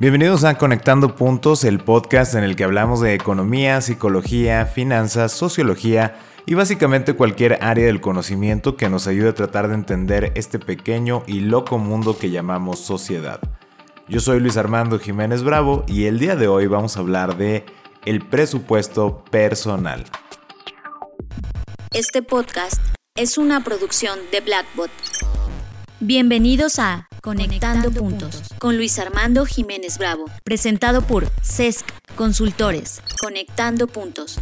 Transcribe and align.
Bienvenidos 0.00 0.44
a 0.44 0.56
Conectando 0.56 1.14
Puntos, 1.14 1.62
el 1.62 1.78
podcast 1.78 2.34
en 2.34 2.42
el 2.42 2.56
que 2.56 2.64
hablamos 2.64 3.02
de 3.02 3.12
economía, 3.12 3.82
psicología, 3.82 4.64
finanzas, 4.64 5.30
sociología 5.30 6.18
y 6.46 6.54
básicamente 6.54 7.12
cualquier 7.12 7.58
área 7.60 7.84
del 7.84 8.00
conocimiento 8.00 8.78
que 8.78 8.88
nos 8.88 9.06
ayude 9.06 9.28
a 9.28 9.34
tratar 9.34 9.68
de 9.68 9.74
entender 9.74 10.32
este 10.36 10.58
pequeño 10.58 11.22
y 11.26 11.40
loco 11.40 11.76
mundo 11.76 12.16
que 12.16 12.30
llamamos 12.30 12.78
sociedad. 12.80 13.40
Yo 14.08 14.20
soy 14.20 14.40
Luis 14.40 14.56
Armando 14.56 14.98
Jiménez 14.98 15.42
Bravo 15.42 15.84
y 15.86 16.06
el 16.06 16.18
día 16.18 16.34
de 16.34 16.48
hoy 16.48 16.66
vamos 16.66 16.96
a 16.96 17.00
hablar 17.00 17.36
de 17.36 17.66
el 18.06 18.26
presupuesto 18.26 19.22
personal. 19.30 20.06
Este 21.92 22.22
podcast 22.22 22.80
es 23.16 23.36
una 23.36 23.62
producción 23.62 24.18
de 24.32 24.40
Blackbot. 24.40 24.90
Bienvenidos 26.02 26.78
a 26.78 27.08
Conectando, 27.20 27.90
Puntos 27.90 28.42
con 28.58 28.78
Luis 28.78 28.98
Armando 28.98 29.44
Jiménez 29.44 29.98
Bravo, 29.98 30.24
presentado 30.44 31.02
por 31.02 31.26
CESC 31.42 31.84
Consultores. 32.16 33.02
Conectando 33.20 33.86
Puntos. 33.86 34.40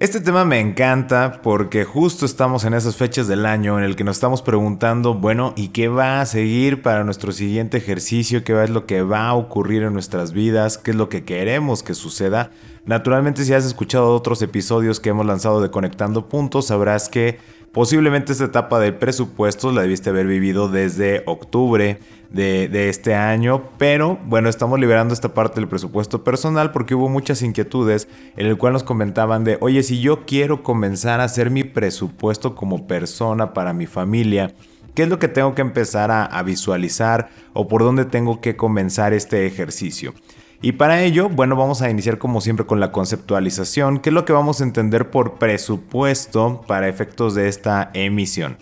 Este 0.00 0.20
tema 0.20 0.44
me 0.44 0.58
encanta 0.58 1.40
porque 1.40 1.84
justo 1.84 2.26
estamos 2.26 2.64
en 2.64 2.74
esas 2.74 2.96
fechas 2.96 3.28
del 3.28 3.46
año 3.46 3.78
en 3.78 3.84
el 3.84 3.94
que 3.94 4.02
nos 4.02 4.16
estamos 4.16 4.42
preguntando, 4.42 5.14
bueno, 5.14 5.54
¿y 5.56 5.68
qué 5.68 5.86
va 5.86 6.20
a 6.20 6.26
seguir 6.26 6.82
para 6.82 7.04
nuestro 7.04 7.30
siguiente 7.30 7.78
ejercicio? 7.78 8.42
¿Qué 8.42 8.60
es 8.64 8.70
lo 8.70 8.84
que 8.84 9.02
va 9.02 9.28
a 9.28 9.34
ocurrir 9.34 9.84
en 9.84 9.92
nuestras 9.92 10.32
vidas? 10.32 10.78
¿Qué 10.78 10.90
es 10.90 10.96
lo 10.96 11.08
que 11.08 11.24
queremos 11.24 11.84
que 11.84 11.94
suceda? 11.94 12.50
Naturalmente, 12.86 13.44
si 13.44 13.54
has 13.54 13.64
escuchado 13.64 14.14
otros 14.14 14.40
episodios 14.42 14.98
que 14.98 15.10
hemos 15.10 15.26
lanzado 15.26 15.60
de 15.60 15.70
Conectando 15.70 16.28
Puntos, 16.28 16.68
sabrás 16.68 17.08
que 17.08 17.38
Posiblemente 17.78 18.32
esta 18.32 18.46
etapa 18.46 18.80
del 18.80 18.96
presupuesto 18.96 19.70
la 19.70 19.82
debiste 19.82 20.10
haber 20.10 20.26
vivido 20.26 20.68
desde 20.68 21.22
octubre 21.26 22.00
de, 22.28 22.88
este 22.88 23.14
año, 23.14 23.70
pero 23.78 24.18
bueno, 24.24 24.48
estamos 24.48 24.80
liberando 24.80 25.14
esta 25.14 25.32
parte 25.32 25.60
del 25.60 25.68
presupuesto 25.68 26.24
personal 26.24 26.72
porque 26.72 26.96
hubo 26.96 27.08
muchas 27.08 27.40
inquietudes 27.40 28.08
en 28.36 28.46
el 28.46 28.58
cual 28.58 28.72
nos 28.72 28.82
comentaban 28.82 29.44
de, 29.44 29.58
oye, 29.60 29.84
si 29.84 30.00
yo 30.00 30.26
quiero 30.26 30.64
comenzar 30.64 31.20
a 31.20 31.24
hacer 31.26 31.52
mi 31.52 31.62
presupuesto 31.62 32.56
como 32.56 32.88
persona 32.88 33.54
para 33.54 33.72
mi 33.72 33.86
familia, 33.86 34.52
¿qué 34.96 35.04
es 35.04 35.08
lo 35.08 35.20
que 35.20 35.28
tengo 35.28 35.54
que 35.54 35.62
empezar 35.62 36.10
a 36.10 36.42
visualizar 36.42 37.28
o 37.52 37.68
por 37.68 37.84
dónde 37.84 38.06
tengo 38.06 38.40
que 38.40 38.56
comenzar 38.56 39.12
este 39.12 39.46
ejercicio? 39.46 40.14
Y 40.60 40.72
para 40.72 41.02
ello, 41.02 41.28
bueno, 41.28 41.54
vamos 41.54 41.82
a 41.82 41.90
iniciar 41.90 42.18
como 42.18 42.40
siempre 42.40 42.66
con 42.66 42.80
la 42.80 42.90
conceptualización, 42.90 44.00
que 44.00 44.10
es 44.10 44.14
lo 44.14 44.24
que 44.24 44.32
vamos 44.32 44.60
a 44.60 44.64
entender 44.64 45.10
por 45.10 45.38
presupuesto 45.38 46.62
para 46.66 46.88
efectos 46.88 47.34
de 47.34 47.48
esta 47.48 47.90
emisión. 47.94 48.58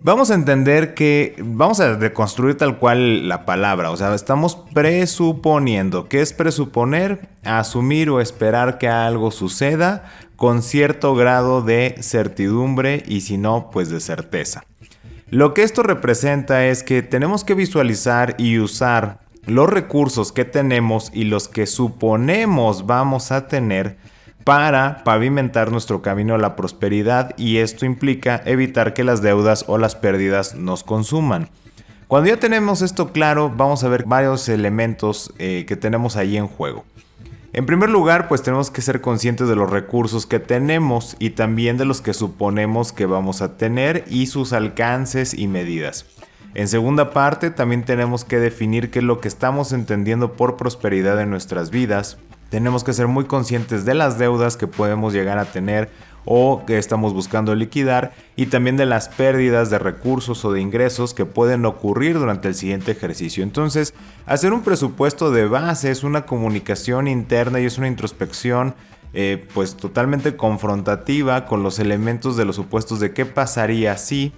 Vamos 0.00 0.30
a 0.30 0.34
entender 0.34 0.92
que 0.92 1.34
vamos 1.38 1.80
a 1.80 1.96
deconstruir 1.96 2.58
tal 2.58 2.78
cual 2.78 3.26
la 3.26 3.46
palabra, 3.46 3.90
o 3.90 3.96
sea, 3.96 4.14
estamos 4.14 4.54
presuponiendo. 4.74 6.10
¿Qué 6.10 6.20
es 6.20 6.34
presuponer? 6.34 7.30
Asumir 7.42 8.10
o 8.10 8.20
esperar 8.20 8.76
que 8.76 8.86
algo 8.86 9.30
suceda 9.30 10.04
con 10.36 10.62
cierto 10.62 11.14
grado 11.14 11.62
de 11.62 11.94
certidumbre 12.02 13.02
y 13.06 13.22
si 13.22 13.38
no, 13.38 13.70
pues 13.70 13.88
de 13.88 14.00
certeza. 14.00 14.64
Lo 15.30 15.54
que 15.54 15.62
esto 15.62 15.82
representa 15.82 16.66
es 16.66 16.82
que 16.82 17.00
tenemos 17.00 17.42
que 17.42 17.54
visualizar 17.54 18.34
y 18.36 18.58
usar 18.58 19.23
los 19.46 19.68
recursos 19.68 20.32
que 20.32 20.44
tenemos 20.44 21.10
y 21.12 21.24
los 21.24 21.48
que 21.48 21.66
suponemos 21.66 22.86
vamos 22.86 23.32
a 23.32 23.46
tener 23.46 23.96
para 24.44 25.02
pavimentar 25.04 25.72
nuestro 25.72 26.02
camino 26.02 26.34
a 26.34 26.38
la 26.38 26.54
prosperidad 26.56 27.36
y 27.38 27.58
esto 27.58 27.86
implica 27.86 28.42
evitar 28.44 28.94
que 28.94 29.04
las 29.04 29.22
deudas 29.22 29.64
o 29.68 29.78
las 29.78 29.96
pérdidas 29.96 30.54
nos 30.54 30.84
consuman. 30.84 31.48
Cuando 32.08 32.28
ya 32.28 32.36
tenemos 32.38 32.82
esto 32.82 33.12
claro, 33.12 33.50
vamos 33.54 33.82
a 33.82 33.88
ver 33.88 34.04
varios 34.04 34.48
elementos 34.48 35.32
eh, 35.38 35.64
que 35.66 35.76
tenemos 35.76 36.16
ahí 36.16 36.36
en 36.36 36.46
juego. 36.46 36.84
En 37.54 37.66
primer 37.66 37.88
lugar, 37.88 38.28
pues 38.28 38.42
tenemos 38.42 38.70
que 38.70 38.82
ser 38.82 39.00
conscientes 39.00 39.48
de 39.48 39.56
los 39.56 39.70
recursos 39.70 40.26
que 40.26 40.40
tenemos 40.40 41.16
y 41.18 41.30
también 41.30 41.78
de 41.78 41.84
los 41.84 42.00
que 42.00 42.12
suponemos 42.12 42.92
que 42.92 43.06
vamos 43.06 43.42
a 43.42 43.56
tener 43.56 44.04
y 44.08 44.26
sus 44.26 44.52
alcances 44.52 45.32
y 45.32 45.46
medidas. 45.46 46.04
En 46.54 46.68
segunda 46.68 47.10
parte, 47.10 47.50
también 47.50 47.84
tenemos 47.84 48.24
que 48.24 48.38
definir 48.38 48.90
qué 48.92 49.00
es 49.00 49.04
lo 49.04 49.20
que 49.20 49.26
estamos 49.26 49.72
entendiendo 49.72 50.34
por 50.34 50.56
prosperidad 50.56 51.20
en 51.20 51.28
nuestras 51.30 51.70
vidas. 51.70 52.16
Tenemos 52.48 52.84
que 52.84 52.92
ser 52.92 53.08
muy 53.08 53.24
conscientes 53.24 53.84
de 53.84 53.94
las 53.94 54.18
deudas 54.18 54.56
que 54.56 54.68
podemos 54.68 55.12
llegar 55.12 55.38
a 55.38 55.46
tener 55.46 55.90
o 56.24 56.64
que 56.64 56.78
estamos 56.78 57.12
buscando 57.12 57.56
liquidar 57.56 58.12
y 58.36 58.46
también 58.46 58.76
de 58.76 58.86
las 58.86 59.08
pérdidas 59.08 59.68
de 59.68 59.80
recursos 59.80 60.44
o 60.44 60.52
de 60.52 60.60
ingresos 60.60 61.12
que 61.12 61.26
pueden 61.26 61.66
ocurrir 61.66 62.18
durante 62.18 62.46
el 62.46 62.54
siguiente 62.54 62.92
ejercicio. 62.92 63.42
Entonces, 63.42 63.92
hacer 64.24 64.52
un 64.52 64.62
presupuesto 64.62 65.32
de 65.32 65.46
base 65.46 65.90
es 65.90 66.04
una 66.04 66.24
comunicación 66.24 67.08
interna 67.08 67.58
y 67.58 67.64
es 67.64 67.78
una 67.78 67.88
introspección 67.88 68.76
eh, 69.12 69.46
pues 69.54 69.76
totalmente 69.76 70.36
confrontativa 70.36 71.46
con 71.46 71.62
los 71.62 71.80
elementos 71.80 72.36
de 72.36 72.44
los 72.44 72.56
supuestos 72.56 73.00
de 73.00 73.12
qué 73.12 73.26
pasaría 73.26 73.96
si 73.96 74.32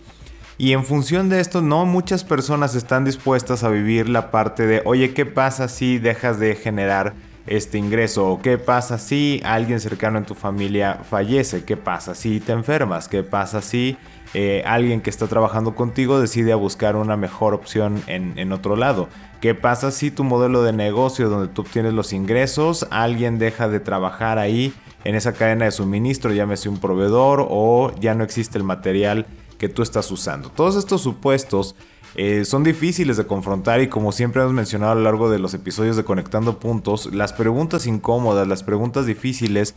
y 0.59 0.73
en 0.73 0.85
función 0.85 1.29
de 1.29 1.41
esto, 1.41 1.61
no 1.61 1.85
muchas 1.85 2.25
personas 2.25 2.75
están 2.75 3.05
dispuestas 3.05 3.63
a 3.63 3.69
vivir 3.69 4.09
la 4.09 4.31
parte 4.31 4.67
de, 4.67 4.81
oye, 4.87 5.13
¿qué 5.13 5.27
pasa 5.27 5.69
si 5.69 5.99
dejas 5.99 6.39
de 6.39 6.55
generar 6.55 7.13
este 7.47 7.77
ingreso? 7.77 8.27
¿O 8.27 8.41
qué 8.41 8.57
pasa 8.57 8.99
si 8.99 9.43
alguien 9.45 9.81
cercano 9.81 10.17
en 10.17 10.25
tu 10.25 10.35
familia 10.35 11.01
fallece? 11.09 11.65
¿Qué 11.65 11.77
pasa 11.77 12.15
si 12.15 12.41
te 12.41 12.53
enfermas? 12.53 13.07
¿Qué 13.07 13.23
pasa 13.23 13.61
si 13.61 13.99
eh, 14.33 14.63
alguien 14.67 15.03
que 15.03 15.11
está 15.11 15.27
trabajando 15.27 15.75
contigo 15.75 16.21
decide 16.21 16.53
a 16.53 16.57
buscar 16.57 16.97
una 16.97 17.19
mejor 17.19 17.53
opción 17.53 18.03
en, 18.07 18.39
en 18.39 18.51
otro 18.53 18.77
lado? 18.77 19.11
¿Qué 19.43 19.55
pasa 19.55 19.91
si 19.91 20.11
tu 20.11 20.25
modelo 20.25 20.63
de 20.63 20.73
negocio 20.73 21.29
donde 21.29 21.53
tú 21.53 21.63
obtienes 21.63 21.93
los 21.93 22.15
ingresos, 22.15 22.87
alguien 22.91 23.39
deja 23.39 23.69
de 23.69 23.81
trabajar 23.81 24.39
ahí 24.39 24.73
en 25.05 25.17
esa 25.17 25.35
cadena 25.35 25.67
de 25.67 25.71
suministro, 25.71 26.33
llámese 26.33 26.71
un 26.71 26.79
proveedor 26.79 27.47
o 27.49 27.93
ya 28.01 28.15
no 28.15 28.25
existe 28.25 28.57
el 28.57 28.65
material? 28.65 29.27
Que 29.59 29.69
tú 29.69 29.83
estás 29.83 30.11
usando. 30.11 30.51
Todos 30.51 30.77
estos 30.77 31.03
supuestos 31.03 31.75
eh, 32.15 32.45
son 32.45 32.65
difíciles 32.65 33.17
de 33.17 33.27
confrontar 33.27 33.81
y 33.83 33.89
como 33.89 34.11
siempre 34.13 34.41
hemos 34.41 34.55
mencionado 34.55 34.93
a 34.93 34.95
lo 34.95 35.03
largo 35.03 35.31
de 35.31 35.39
los 35.39 35.53
episodios 35.55 35.97
de 35.97 36.05
Conectando 36.05 36.59
Puntos, 36.59 37.15
las 37.15 37.33
preguntas 37.33 37.87
incómodas, 37.87 38.49
las 38.49 38.63
preguntas 38.63 39.07
difíciles, 39.07 39.75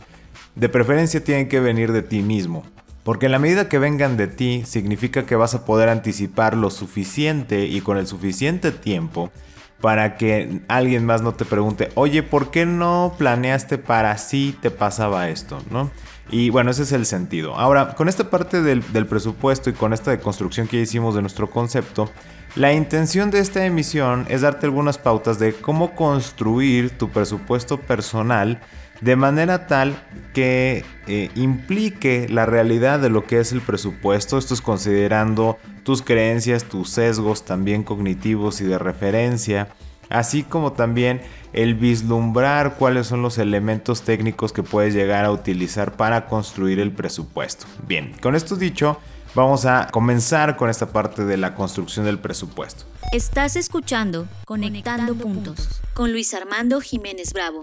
de 0.54 0.68
preferencia 0.68 1.22
tienen 1.22 1.48
que 1.48 1.60
venir 1.60 1.92
de 1.92 2.02
ti 2.02 2.22
mismo. 2.22 2.64
Porque 3.02 3.26
en 3.26 3.32
la 3.32 3.38
medida 3.38 3.68
que 3.68 3.78
vengan 3.78 4.16
de 4.16 4.26
ti, 4.26 4.62
significa 4.66 5.24
que 5.26 5.36
vas 5.36 5.54
a 5.54 5.64
poder 5.64 5.88
anticipar 5.88 6.56
lo 6.56 6.70
suficiente 6.70 7.66
y 7.66 7.80
con 7.80 7.96
el 7.96 8.06
suficiente 8.06 8.72
tiempo 8.72 9.30
para 9.80 10.16
que 10.16 10.60
alguien 10.68 11.06
más 11.06 11.22
no 11.22 11.32
te 11.32 11.44
pregunte, 11.44 11.88
oye, 11.94 12.22
¿por 12.22 12.50
qué 12.50 12.66
no 12.66 13.14
planeaste 13.16 13.78
para 13.78 14.16
si 14.18 14.56
te 14.60 14.70
pasaba 14.70 15.30
esto? 15.30 15.58
¿No? 15.70 15.90
Y 16.30 16.50
bueno, 16.50 16.70
ese 16.70 16.84
es 16.84 16.92
el 16.92 17.06
sentido. 17.06 17.56
Ahora, 17.56 17.94
con 17.94 18.08
esta 18.08 18.30
parte 18.30 18.62
del, 18.62 18.82
presupuesto 19.06 19.68
y 19.68 19.72
con 19.72 19.92
esta 19.92 20.12
deconstrucción 20.12 20.68
que 20.68 20.80
hicimos 20.80 21.14
de 21.14 21.22
nuestro 21.22 21.50
concepto, 21.50 22.10
la 22.54 22.72
intención 22.72 23.30
de 23.30 23.40
esta 23.40 23.64
emisión 23.64 24.26
es 24.28 24.42
darte 24.42 24.66
algunas 24.66 24.98
pautas 24.98 25.38
de 25.38 25.54
cómo 25.54 25.94
construir 25.94 26.96
tu 26.96 27.10
presupuesto 27.10 27.80
personal 27.80 28.60
de 29.00 29.16
manera 29.16 29.66
tal 29.66 30.00
que 30.34 30.84
eh, 31.06 31.30
implique 31.34 32.28
la 32.28 32.46
realidad 32.46 33.00
de 33.00 33.08
lo 33.08 33.24
que 33.24 33.40
es 33.40 33.52
el 33.52 33.60
presupuesto. 33.60 34.38
Esto 34.38 34.54
es 34.54 34.60
considerando 34.60 35.58
tus 35.82 36.02
creencias, 36.02 36.64
tus 36.64 36.90
sesgos 36.90 37.44
también 37.44 37.82
cognitivos 37.82 38.60
y 38.60 38.64
de 38.64 38.78
referencia 38.78 39.68
así 40.10 40.42
como 40.42 40.72
también 40.72 41.22
el 41.52 41.74
vislumbrar 41.74 42.76
cuáles 42.76 43.06
son 43.06 43.22
los 43.22 43.38
elementos 43.38 44.02
técnicos 44.02 44.52
que 44.52 44.62
puedes 44.62 44.94
llegar 44.94 45.24
a 45.24 45.32
utilizar 45.32 45.92
para 45.92 46.26
construir 46.26 46.78
el 46.78 46.92
presupuesto. 46.92 47.66
Bien, 47.86 48.12
con 48.20 48.36
esto 48.36 48.56
dicho, 48.56 48.98
vamos 49.34 49.64
a 49.64 49.88
comenzar 49.90 50.56
con 50.56 50.68
esta 50.70 50.92
parte 50.92 51.24
de 51.24 51.36
la 51.36 51.54
construcción 51.54 52.04
del 52.04 52.18
presupuesto. 52.18 52.84
Estás 53.12 53.56
escuchando 53.56 54.28
Conectando, 54.44 55.14
Puntos 55.14 55.80
con 55.94 56.12
Luis 56.12 56.32
Armando 56.34 56.80
Jiménez 56.80 57.32
Bravo. 57.32 57.62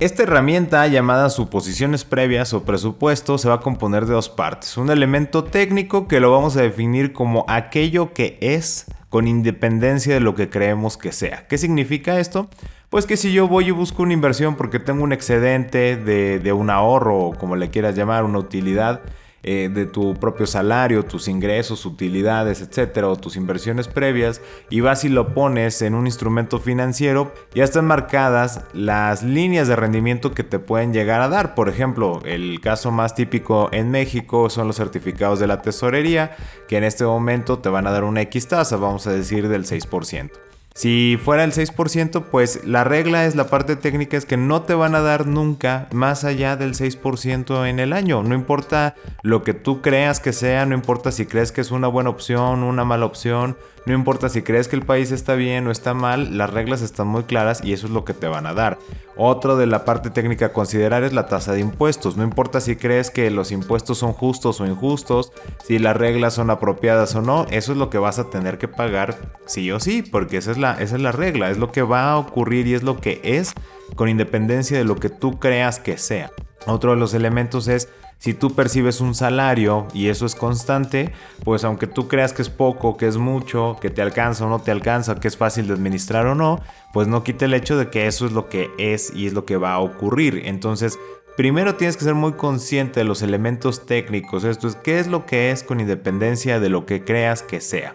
Esta 0.00 0.24
herramienta 0.24 0.84
llamada 0.88 1.30
suposiciones 1.30 2.04
previas 2.04 2.52
o 2.52 2.64
presupuesto 2.64 3.38
se 3.38 3.48
va 3.48 3.54
a 3.54 3.60
componer 3.60 4.06
de 4.06 4.14
dos 4.14 4.28
partes. 4.28 4.76
Un 4.76 4.90
elemento 4.90 5.44
técnico 5.44 6.08
que 6.08 6.18
lo 6.18 6.32
vamos 6.32 6.56
a 6.56 6.62
definir 6.62 7.12
como 7.12 7.44
aquello 7.46 8.12
que 8.12 8.36
es 8.40 8.86
con 9.14 9.28
independencia 9.28 10.12
de 10.12 10.18
lo 10.18 10.34
que 10.34 10.50
creemos 10.50 10.96
que 10.96 11.12
sea. 11.12 11.46
¿Qué 11.46 11.56
significa 11.56 12.18
esto? 12.18 12.48
Pues 12.90 13.06
que 13.06 13.16
si 13.16 13.32
yo 13.32 13.46
voy 13.46 13.68
y 13.68 13.70
busco 13.70 14.02
una 14.02 14.12
inversión 14.12 14.56
porque 14.56 14.80
tengo 14.80 15.04
un 15.04 15.12
excedente 15.12 15.96
de, 15.96 16.40
de 16.40 16.52
un 16.52 16.68
ahorro 16.68 17.16
o 17.26 17.34
como 17.36 17.54
le 17.54 17.70
quieras 17.70 17.94
llamar, 17.94 18.24
una 18.24 18.40
utilidad, 18.40 19.02
eh, 19.44 19.70
de 19.72 19.86
tu 19.86 20.14
propio 20.14 20.46
salario, 20.46 21.04
tus 21.04 21.28
ingresos, 21.28 21.86
utilidades, 21.86 22.60
etcétera, 22.60 23.08
o 23.08 23.16
tus 23.16 23.36
inversiones 23.36 23.88
previas, 23.88 24.40
y 24.70 24.80
vas 24.80 25.04
y 25.04 25.08
lo 25.08 25.34
pones 25.34 25.82
en 25.82 25.94
un 25.94 26.06
instrumento 26.06 26.58
financiero, 26.58 27.32
ya 27.54 27.64
están 27.64 27.86
marcadas 27.86 28.62
las 28.72 29.22
líneas 29.22 29.68
de 29.68 29.76
rendimiento 29.76 30.32
que 30.32 30.44
te 30.44 30.58
pueden 30.58 30.92
llegar 30.92 31.20
a 31.20 31.28
dar. 31.28 31.54
Por 31.54 31.68
ejemplo, 31.68 32.20
el 32.24 32.60
caso 32.60 32.90
más 32.90 33.14
típico 33.14 33.68
en 33.72 33.90
México 33.90 34.50
son 34.50 34.66
los 34.66 34.76
certificados 34.76 35.38
de 35.38 35.46
la 35.46 35.62
tesorería, 35.62 36.36
que 36.68 36.78
en 36.78 36.84
este 36.84 37.04
momento 37.04 37.58
te 37.58 37.68
van 37.68 37.86
a 37.86 37.92
dar 37.92 38.04
una 38.04 38.22
X 38.22 38.48
tasa, 38.48 38.76
vamos 38.76 39.06
a 39.06 39.12
decir 39.12 39.48
del 39.48 39.64
6%. 39.64 40.53
Si 40.76 41.20
fuera 41.22 41.44
el 41.44 41.52
6%, 41.52 42.24
pues 42.32 42.64
la 42.64 42.82
regla 42.82 43.26
es 43.26 43.36
la 43.36 43.46
parte 43.46 43.76
técnica 43.76 44.16
es 44.16 44.26
que 44.26 44.36
no 44.36 44.62
te 44.62 44.74
van 44.74 44.96
a 44.96 45.02
dar 45.02 45.24
nunca 45.24 45.86
más 45.92 46.24
allá 46.24 46.56
del 46.56 46.74
6% 46.74 47.68
en 47.68 47.78
el 47.78 47.92
año. 47.92 48.24
No 48.24 48.34
importa 48.34 48.96
lo 49.22 49.44
que 49.44 49.54
tú 49.54 49.82
creas 49.82 50.18
que 50.18 50.32
sea, 50.32 50.66
no 50.66 50.74
importa 50.74 51.12
si 51.12 51.26
crees 51.26 51.52
que 51.52 51.60
es 51.60 51.70
una 51.70 51.86
buena 51.86 52.10
opción, 52.10 52.64
una 52.64 52.84
mala 52.84 53.06
opción, 53.06 53.56
no 53.86 53.92
importa 53.92 54.28
si 54.30 54.42
crees 54.42 54.66
que 54.66 54.76
el 54.76 54.84
país 54.84 55.10
está 55.10 55.34
bien 55.34 55.66
o 55.66 55.70
está 55.70 55.92
mal, 55.92 56.38
las 56.38 56.50
reglas 56.50 56.80
están 56.80 57.06
muy 57.06 57.24
claras 57.24 57.62
y 57.62 57.74
eso 57.74 57.86
es 57.86 57.92
lo 57.92 58.04
que 58.04 58.14
te 58.14 58.26
van 58.26 58.46
a 58.46 58.54
dar. 58.54 58.78
Otro 59.16 59.56
de 59.56 59.66
la 59.66 59.84
parte 59.84 60.10
técnica 60.10 60.46
a 60.46 60.52
considerar 60.52 61.04
es 61.04 61.12
la 61.12 61.26
tasa 61.26 61.52
de 61.52 61.60
impuestos. 61.60 62.16
No 62.16 62.24
importa 62.24 62.60
si 62.60 62.76
crees 62.76 63.10
que 63.10 63.30
los 63.30 63.52
impuestos 63.52 63.98
son 63.98 64.12
justos 64.12 64.60
o 64.60 64.66
injustos, 64.66 65.32
si 65.62 65.78
las 65.78 65.96
reglas 65.96 66.34
son 66.34 66.50
apropiadas 66.50 67.14
o 67.14 67.20
no, 67.20 67.46
eso 67.50 67.72
es 67.72 67.78
lo 67.78 67.90
que 67.90 67.98
vas 67.98 68.18
a 68.18 68.30
tener 68.30 68.56
que 68.56 68.68
pagar 68.68 69.16
sí 69.46 69.70
o 69.70 69.78
sí, 69.78 70.02
porque 70.02 70.38
esa 70.38 70.50
es 70.50 70.58
la, 70.58 70.72
esa 70.80 70.96
es 70.96 71.02
la 71.02 71.12
regla, 71.12 71.50
es 71.50 71.58
lo 71.58 71.70
que 71.70 71.82
va 71.82 72.10
a 72.10 72.18
ocurrir 72.18 72.66
y 72.66 72.74
es 72.74 72.82
lo 72.82 73.00
que 73.00 73.20
es 73.22 73.52
con 73.96 74.08
independencia 74.08 74.78
de 74.78 74.84
lo 74.84 74.96
que 74.96 75.10
tú 75.10 75.38
creas 75.38 75.78
que 75.78 75.98
sea. 75.98 76.32
Otro 76.66 76.92
de 76.92 76.96
los 76.96 77.12
elementos 77.12 77.68
es 77.68 77.88
si 78.24 78.32
tú 78.32 78.54
percibes 78.54 79.02
un 79.02 79.14
salario 79.14 79.86
y 79.92 80.08
eso 80.08 80.24
es 80.24 80.34
constante, 80.34 81.12
pues 81.44 81.62
aunque 81.62 81.86
tú 81.86 82.08
creas 82.08 82.32
que 82.32 82.40
es 82.40 82.48
poco, 82.48 82.96
que 82.96 83.06
es 83.06 83.18
mucho, 83.18 83.76
que 83.82 83.90
te 83.90 84.00
alcanza 84.00 84.46
o 84.46 84.48
no 84.48 84.62
te 84.62 84.70
alcanza, 84.70 85.20
que 85.20 85.28
es 85.28 85.36
fácil 85.36 85.66
de 85.66 85.74
administrar 85.74 86.24
o 86.24 86.34
no, 86.34 86.58
pues 86.94 87.06
no 87.06 87.22
quita 87.22 87.44
el 87.44 87.52
hecho 87.52 87.76
de 87.76 87.90
que 87.90 88.06
eso 88.06 88.24
es 88.24 88.32
lo 88.32 88.48
que 88.48 88.70
es 88.78 89.12
y 89.14 89.26
es 89.26 89.34
lo 89.34 89.44
que 89.44 89.58
va 89.58 89.74
a 89.74 89.80
ocurrir. 89.80 90.40
Entonces, 90.46 90.98
primero 91.36 91.74
tienes 91.74 91.98
que 91.98 92.04
ser 92.04 92.14
muy 92.14 92.32
consciente 92.32 93.00
de 93.00 93.04
los 93.04 93.20
elementos 93.20 93.84
técnicos. 93.84 94.44
Esto 94.44 94.68
es, 94.68 94.76
¿qué 94.76 95.00
es 95.00 95.06
lo 95.06 95.26
que 95.26 95.50
es 95.50 95.62
con 95.62 95.80
independencia 95.80 96.60
de 96.60 96.70
lo 96.70 96.86
que 96.86 97.04
creas 97.04 97.42
que 97.42 97.60
sea? 97.60 97.94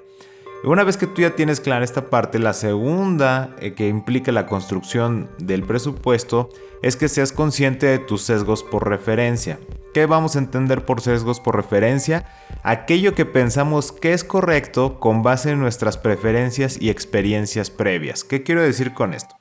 Una 0.63 0.83
vez 0.83 0.95
que 0.95 1.07
tú 1.07 1.23
ya 1.23 1.31
tienes 1.31 1.59
clara 1.59 1.83
esta 1.83 2.11
parte, 2.11 2.37
la 2.37 2.53
segunda 2.53 3.55
eh, 3.59 3.73
que 3.73 3.87
implica 3.87 4.31
la 4.31 4.45
construcción 4.45 5.27
del 5.39 5.63
presupuesto 5.63 6.49
es 6.83 6.95
que 6.95 7.09
seas 7.09 7.31
consciente 7.31 7.87
de 7.87 7.97
tus 7.97 8.21
sesgos 8.21 8.61
por 8.61 8.87
referencia. 8.87 9.57
¿Qué 9.93 10.05
vamos 10.05 10.35
a 10.35 10.39
entender 10.39 10.85
por 10.85 11.01
sesgos 11.01 11.39
por 11.39 11.55
referencia? 11.55 12.25
Aquello 12.63 13.15
que 13.15 13.25
pensamos 13.25 13.91
que 13.91 14.13
es 14.13 14.23
correcto 14.23 14.99
con 14.99 15.23
base 15.23 15.51
en 15.51 15.59
nuestras 15.59 15.97
preferencias 15.97 16.79
y 16.79 16.89
experiencias 16.89 17.71
previas. 17.71 18.23
¿Qué 18.23 18.43
quiero 18.43 18.61
decir 18.61 18.93
con 18.93 19.13
esto? 19.13 19.35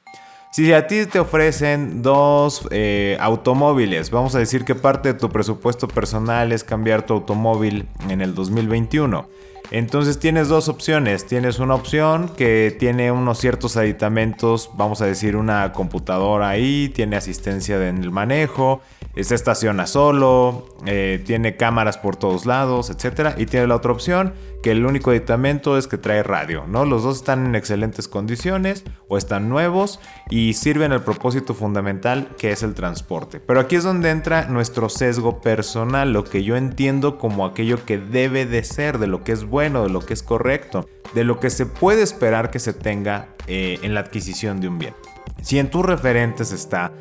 Si 0.51 0.73
a 0.73 0.87
ti 0.87 1.05
te 1.05 1.21
ofrecen 1.21 2.01
dos 2.01 2.67
eh, 2.71 3.19
automóviles, 3.21 4.11
vamos 4.11 4.35
a 4.35 4.39
decir 4.39 4.65
que 4.65 4.75
parte 4.75 5.13
de 5.13 5.19
tu 5.19 5.29
presupuesto 5.29 5.87
personal 5.87 6.53
es 6.53 6.65
cambiar 6.65 7.05
tu 7.05 7.13
automóvil 7.13 7.87
en 8.09 8.23
el 8.23 8.35
2021 8.35 9.29
entonces 9.71 10.19
tienes 10.19 10.49
dos 10.49 10.69
opciones. 10.69 11.27
Tienes 11.27 11.59
una 11.59 11.75
opción 11.75 12.31
que 12.37 12.75
tiene 12.79 13.13
unos 13.13 13.39
ciertos 13.39 13.77
aditamentos, 13.77 14.71
vamos 14.75 15.03
a 15.03 15.07
decir 15.07 15.37
una 15.37 15.73
computadora 15.73 16.49
ahí, 16.49 16.89
tiene 16.89 17.17
asistencia 17.17 17.77
en 17.89 17.99
el 17.99 18.11
manejo, 18.11 18.81
se 19.21 19.35
estaciona 19.35 19.87
solo, 19.87 20.67
eh, 20.87 21.23
tiene 21.27 21.57
cámaras 21.57 21.99
por 21.99 22.17
todos 22.17 22.47
lados, 22.47 22.91
etc. 22.91 23.35
Y 23.37 23.47
tiene 23.47 23.67
la 23.67 23.77
otra 23.77 23.93
opción 23.93 24.33
que 24.63 24.73
el 24.73 24.85
único 24.85 25.11
aditamento 25.11 25.79
es 25.79 25.87
que 25.87 25.99
trae 25.99 26.23
radio, 26.23 26.65
¿no? 26.67 26.85
Los 26.85 27.05
dos 27.05 27.19
están 27.19 27.47
en 27.47 27.55
excelentes 27.55 28.09
condiciones 28.09 28.85
o 29.07 29.17
están 29.17 29.49
nuevos 29.49 30.01
y 30.31 30.55
sirven 30.55 30.93
al 30.93 31.05
propósito 31.05 31.55
fundamental 31.55 32.31
que 32.39 32.51
es 32.51 32.63
el 32.63 32.75
transporte. 32.75 33.41
Pero 33.41 33.61
aquí 33.61 33.77
es 33.77 33.85
donde 33.85 34.11
entra 34.11 34.47
nuestro 34.47 34.89
sesgo 34.89 35.41
personal, 35.41 36.13
lo 36.13 36.25
que 36.25 36.43
yo 36.43 36.57
entiendo 36.57 37.19
como 37.19 37.47
aquello 37.47 37.85
que 37.85 37.99
debe 37.99 38.47
de 38.47 38.65
ser, 38.65 38.99
de 38.99 39.07
lo 39.07 39.23
que 39.23 39.33
es 39.33 39.45
bueno, 39.45 39.58
de 39.61 39.89
lo 39.89 40.01
que 40.01 40.15
es 40.15 40.23
correcto, 40.23 40.89
de 41.15 41.25
lo 41.25 41.41
que 41.41 41.51
se 41.51 41.67
puede 41.67 42.03
esperar 42.03 42.51
que 42.51 42.59
se 42.59 42.73
tenga 42.73 43.29
eh, 43.47 43.79
en 43.83 43.95
la 43.95 44.01
adquisición 44.01 44.61
de 44.61 44.69
un 44.69 44.79
bien. 44.79 44.95
Si 45.43 45.59
en 45.59 45.71
tus 45.71 45.85
referentes 45.85 46.53
está 46.53 46.93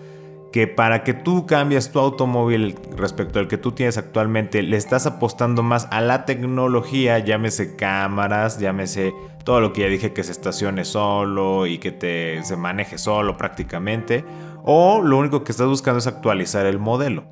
que 0.51 0.67
para 0.67 1.03
que 1.03 1.13
tú 1.13 1.45
cambies 1.45 1.91
tu 1.91 1.99
automóvil 1.99 2.75
respecto 2.95 3.39
al 3.39 3.47
que 3.47 3.57
tú 3.57 3.73
tienes 3.73 3.97
actualmente, 3.97 4.63
le 4.63 4.77
estás 4.77 5.05
apostando 5.05 5.61
más 5.61 5.87
a 5.91 6.01
la 6.01 6.25
tecnología, 6.25 7.19
llámese 7.19 7.75
cámaras, 7.75 8.59
llámese 8.59 9.13
todo 9.43 9.61
lo 9.61 9.73
que 9.73 9.81
ya 9.81 9.87
dije 9.87 10.13
que 10.13 10.23
se 10.23 10.31
estacione 10.31 10.85
solo 10.85 11.67
y 11.67 11.77
que 11.77 11.91
te, 11.91 12.43
se 12.43 12.57
maneje 12.57 12.97
solo 12.97 13.37
prácticamente, 13.37 14.25
o 14.63 15.01
lo 15.01 15.17
único 15.17 15.43
que 15.43 15.51
estás 15.51 15.67
buscando 15.67 15.99
es 15.99 16.07
actualizar 16.07 16.65
el 16.65 16.79
modelo. 16.79 17.25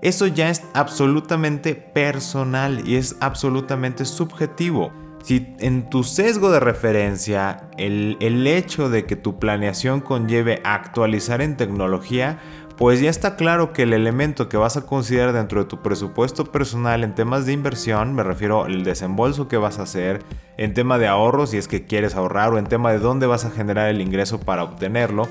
Eso 0.00 0.26
ya 0.26 0.50
es 0.50 0.62
absolutamente 0.74 1.74
personal 1.74 2.86
y 2.86 2.96
es 2.96 3.16
absolutamente 3.20 4.04
subjetivo. 4.04 4.92
Si 5.22 5.54
en 5.58 5.90
tu 5.90 6.04
sesgo 6.04 6.50
de 6.50 6.60
referencia 6.60 7.68
el, 7.76 8.16
el, 8.20 8.46
hecho 8.46 8.88
de 8.88 9.04
que 9.04 9.16
tu 9.16 9.38
planeación 9.38 10.00
conlleve 10.00 10.60
actualizar 10.64 11.42
en 11.42 11.56
tecnología, 11.56 12.38
pues 12.78 13.00
ya 13.00 13.10
está 13.10 13.34
claro 13.34 13.72
que 13.72 13.82
el 13.82 13.92
elemento 13.92 14.48
que 14.48 14.56
vas 14.56 14.76
a 14.76 14.86
considerar 14.86 15.32
dentro 15.32 15.60
de 15.60 15.68
tu 15.68 15.82
presupuesto 15.82 16.44
personal 16.44 17.02
en 17.02 17.16
temas 17.16 17.44
de 17.44 17.52
inversión, 17.52 18.14
me 18.14 18.22
refiero 18.22 18.64
al 18.64 18.84
desembolso 18.84 19.48
que 19.48 19.56
vas 19.56 19.80
a 19.80 19.82
hacer, 19.82 20.22
en 20.56 20.74
tema 20.74 20.96
de 20.96 21.08
ahorros 21.08 21.50
si 21.50 21.56
es 21.56 21.66
que 21.66 21.86
quieres 21.86 22.14
ahorrar 22.14 22.54
o 22.54 22.58
en 22.58 22.66
tema 22.66 22.92
de 22.92 23.00
dónde 23.00 23.26
vas 23.26 23.44
a 23.44 23.50
generar 23.50 23.88
el 23.88 24.00
ingreso 24.00 24.38
para 24.38 24.62
obtenerlo, 24.62 25.28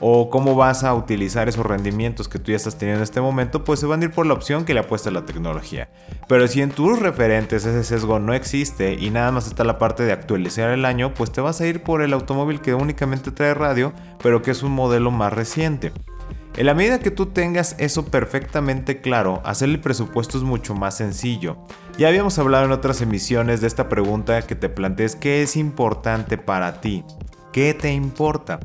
o 0.00 0.30
cómo 0.30 0.54
vas 0.54 0.84
a 0.84 0.94
utilizar 0.94 1.48
esos 1.48 1.66
rendimientos 1.66 2.28
que 2.28 2.38
tú 2.38 2.50
ya 2.52 2.56
estás 2.56 2.76
teniendo 2.76 3.00
en 3.00 3.04
este 3.04 3.20
momento, 3.20 3.64
pues 3.64 3.80
se 3.80 3.86
van 3.86 4.00
a 4.00 4.04
ir 4.04 4.10
por 4.10 4.26
la 4.26 4.34
opción 4.34 4.64
que 4.64 4.74
le 4.74 4.80
apuesta 4.80 5.10
la 5.10 5.26
tecnología. 5.26 5.88
Pero 6.28 6.46
si 6.46 6.62
en 6.62 6.70
tus 6.70 6.98
referentes 6.98 7.64
ese 7.64 7.84
sesgo 7.84 8.18
no 8.18 8.34
existe 8.34 8.94
y 8.94 9.10
nada 9.10 9.32
más 9.32 9.46
está 9.46 9.64
la 9.64 9.78
parte 9.78 10.04
de 10.04 10.12
actualizar 10.12 10.70
el 10.70 10.84
año, 10.84 11.14
pues 11.14 11.32
te 11.32 11.40
vas 11.40 11.60
a 11.60 11.66
ir 11.66 11.82
por 11.82 12.02
el 12.02 12.12
automóvil 12.12 12.60
que 12.60 12.74
únicamente 12.74 13.30
trae 13.30 13.54
radio, 13.54 13.92
pero 14.22 14.42
que 14.42 14.50
es 14.50 14.62
un 14.62 14.72
modelo 14.72 15.10
más 15.10 15.32
reciente. 15.32 15.92
En 16.58 16.66
la 16.66 16.74
medida 16.74 16.98
que 16.98 17.12
tú 17.12 17.26
tengas 17.26 17.76
eso 17.78 18.06
perfectamente 18.06 19.00
claro, 19.00 19.40
hacer 19.44 19.68
el 19.68 19.80
presupuesto 19.80 20.38
es 20.38 20.42
mucho 20.42 20.74
más 20.74 20.96
sencillo. 20.96 21.56
Ya 21.98 22.08
habíamos 22.08 22.36
hablado 22.40 22.64
en 22.64 22.72
otras 22.72 23.00
emisiones 23.00 23.60
de 23.60 23.68
esta 23.68 23.88
pregunta 23.88 24.42
que 24.42 24.56
te 24.56 24.68
plantees 24.68 25.14
qué 25.14 25.42
es 25.42 25.56
importante 25.56 26.36
para 26.36 26.80
ti, 26.80 27.04
qué 27.52 27.74
te 27.74 27.92
importa. 27.92 28.58